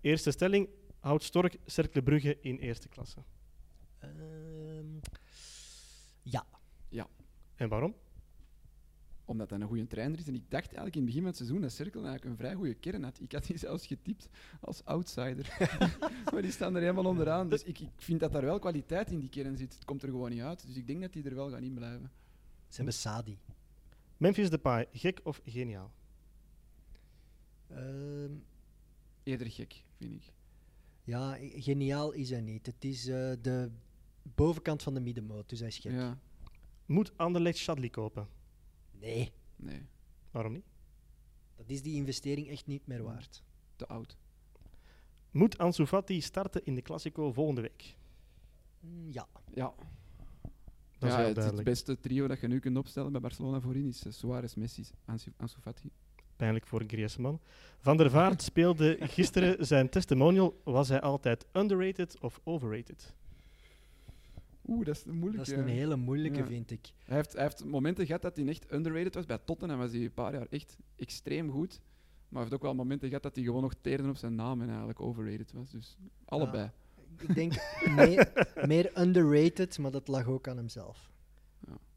[0.00, 0.68] Eerste stelling,
[1.00, 3.18] houdt Stork Cercle Brugge in eerste klasse.
[3.98, 4.86] Ehm,
[6.22, 6.46] ja.
[7.60, 7.94] En waarom?
[9.30, 10.26] Omdat hij een goede trainer is.
[10.26, 12.54] En ik dacht eigenlijk in het begin van het seizoen dat Cirkel eigenlijk een vrij
[12.54, 13.20] goede kern had.
[13.20, 14.28] Ik had die zelfs getipt
[14.60, 15.56] als outsider.
[16.32, 17.48] maar die staan er helemaal onderaan.
[17.48, 19.74] Dus ik, ik vind dat daar wel kwaliteit in die kern zit.
[19.74, 20.66] Het komt er gewoon niet uit.
[20.66, 22.10] Dus ik denk dat die er wel gaan in blijven.
[22.68, 23.38] Ze hebben Sadi.
[24.16, 25.92] Memphis Depay, gek of geniaal?
[27.68, 28.32] Ehm,
[29.22, 30.32] Eerder gek, vind ik.
[31.04, 32.66] ja, geniaal is hij niet.
[32.66, 33.70] Het is eh, de
[34.22, 35.92] bovenkant van de middenmoot, dus hij is gek.
[35.92, 36.18] Ja,
[36.86, 38.28] Moet Anderlecht Shadley kopen?
[39.00, 39.86] Nee, nee.
[40.30, 40.64] Waarom niet?
[41.56, 43.42] dat is die investering echt niet meer waard.
[43.76, 44.16] Te oud.
[45.30, 47.96] Moet Ansu Fati starten in de Classico volgende week?
[48.80, 49.26] Mm, ja.
[49.54, 49.74] Ja,
[50.98, 53.88] Dat is ja het, het beste trio dat je nu kunt opstellen bij Barcelona voorin
[53.88, 55.90] is eh, Suarez, Messi, Ansu, Ansu Fati.
[56.36, 57.40] Pijnlijk voor Griezmann.
[57.78, 60.60] Van der Vaart speelde gisteren zijn testimonial.
[60.64, 63.14] Was hij altijd underrated of overrated?
[64.70, 65.36] Oeh, dat is moeilijk.
[65.36, 65.58] Dat is ja.
[65.60, 66.46] een hele moeilijke, Ja.
[66.46, 66.90] vind ik.
[67.04, 69.26] Hij heeft, hij heeft momenten gehad dat hij echt underrated was.
[69.26, 71.80] Bij Tottenham was hij een paar jaar echt extreem goed.
[72.28, 74.60] Maar hij heeft ook wel momenten gehad dat hij gewoon nog teerde op zijn naam
[74.60, 75.70] en eigenlijk overrated was.
[75.70, 76.70] Dus allebei.
[77.18, 77.52] Ik denk
[77.96, 78.32] meer,
[78.66, 81.10] meer underrated, maar dat lag ook aan hemzelf.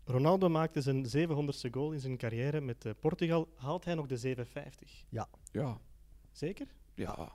[0.06, 3.48] Ronaldo maakte zijn 700ste goal in zijn carrière met eh, Portugal.
[3.56, 5.04] Haalt hij nog de 750?
[5.10, 5.80] Ja.
[6.32, 6.68] Zeker?
[6.94, 7.32] Ja.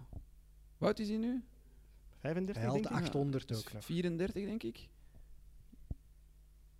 [0.76, 1.45] Hoe oud is hij nu?
[2.18, 3.07] 35, Hij haalt denk de ik?
[3.07, 3.84] 800 Dus ook nog.
[3.84, 4.89] 34, denk ik.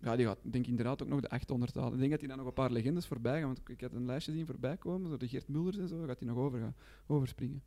[0.01, 1.93] Ja, die gaat denk ik inderdaad ook nog de 800 halen.
[1.93, 3.45] Ik denk dat hij dan nog een paar legendes voorbij gaat.
[3.45, 6.19] Want ik had een lijstje zien voorbij komen, zo de Geert Mulders en zo, gaat
[6.19, 6.75] hij nog over gaan,
[7.07, 7.63] overspringen.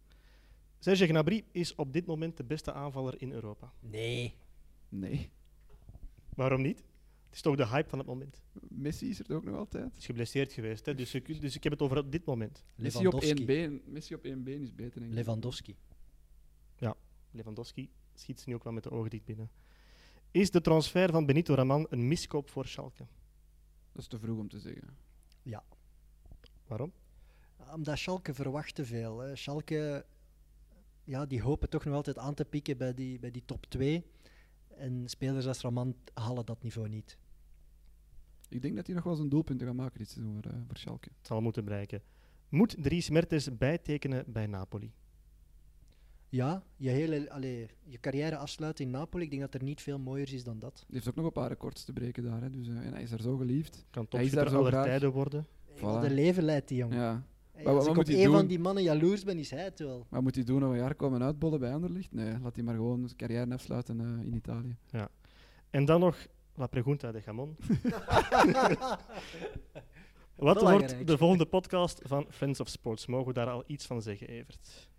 [0.78, 3.72] Serge Gnabry is op dit moment de beste aanvaller in Europa.
[3.80, 4.34] Nee.
[4.88, 5.30] Nee.
[6.34, 6.78] Waarom niet?
[6.78, 8.42] Het is toch de hype van het moment.
[8.68, 9.82] Messi is er ook nog altijd.
[9.88, 10.94] Hij is geblesseerd geweest, hè?
[10.94, 12.64] Dus, kunt- dus ik heb het over op dit moment.
[12.76, 15.18] Messi op, één been, Messi op één been is beter, denk ik.
[15.18, 15.76] Lewandowski.
[17.34, 19.50] Lewandowski schiet ze nu ook wel met de ogen dicht binnen.
[20.32, 23.06] Is de transfer van Benito Raman een miskoop voor Schalke?
[23.92, 24.96] Dat is te vroeg om te zeggen.
[26.72, 26.92] Waarom?
[27.74, 29.18] Omdat Schalke verwacht te veel.
[29.18, 29.36] Hè.
[29.36, 30.04] Schalke,
[31.04, 34.04] ja, die hopen toch nog altijd aan te pikken bij die, bij die top 2.
[34.68, 37.18] En spelers als Raman halen dat niveau niet.
[38.48, 40.76] Ik denk dat hij nog wel zijn doelpunten gaat maken dit seizoen voor, eh, voor
[40.76, 41.08] Schalke.
[41.18, 42.02] Het zal moeten bereiken.
[42.48, 44.92] Moet Dries Mertens bijtekenen bij Napoli?
[46.32, 49.98] Ja, je, hele, allee, je carrière afsluiten in Napoli, ik denk dat er niet veel
[49.98, 50.72] mooier is dan dat.
[50.78, 52.42] Hij heeft ook nog een paar records te breken daar.
[52.42, 52.50] Hè.
[52.50, 53.84] Dus, eh, en hij is daar zo geliefd.
[53.90, 54.84] Kan Hij is daar zo aller graag.
[54.84, 55.46] tijden worden.
[55.80, 56.96] Wat een leven leidt die jongen.
[56.98, 57.24] Ja.
[57.52, 59.78] Hey, Maar als wat ik op een van die mannen jaloers ben, is hij het
[59.78, 60.06] wel.
[60.08, 60.60] Wat moet hij doen?
[60.60, 62.12] Nog een jaar komen uitbollen bij Anderlicht?
[62.12, 64.76] Nee, laat hij maar gewoon zijn carrière afsluiten eh, in Italië.
[65.70, 67.56] En dan nog La Pregunta de Gamon.
[70.36, 73.06] Wat wordt de volgende podcast van Friends of Sports?
[73.06, 74.90] Mogen we daar al iets van zeggen, Evert?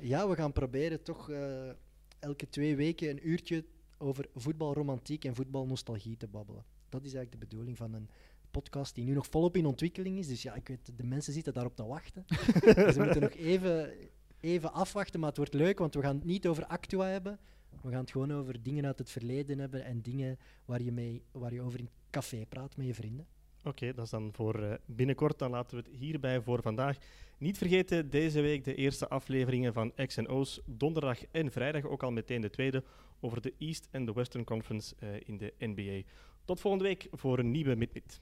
[0.00, 1.70] Ja, we gaan proberen toch eh,
[2.18, 3.64] elke twee weken een uurtje
[3.98, 6.64] over voetbalromantiek en voetbalnostalgie te babbelen.
[6.88, 8.08] Dat is eigenlijk de bedoeling van een
[8.50, 10.26] podcast die nu nog volop in ontwikkeling is.
[10.26, 12.24] Dus ja, ik weet, de mensen zitten daarop te wachten.
[12.84, 13.92] dus we moeten nog even,
[14.40, 17.38] even afwachten, maar het wordt leuk, want we gaan het niet over Actua hebben.
[17.82, 21.22] We gaan het gewoon over dingen uit het verleden hebben en dingen waar je, mee,
[21.30, 23.26] waar je over in café praat met je vrienden.
[23.64, 25.38] Oké, dat is dan voor eh, binnenkort.
[25.38, 26.96] Dan laten we het hierbij voor vandaag.
[27.38, 30.60] Niet vergeten, deze week de eerste afleveringen van X en O's.
[30.64, 32.84] Donderdag en vrijdag ook al meteen de tweede
[33.20, 36.08] over de East en de Western Conference eh, in de NBA.
[36.44, 38.20] Tot volgende week voor een nieuwe Mid-Mid.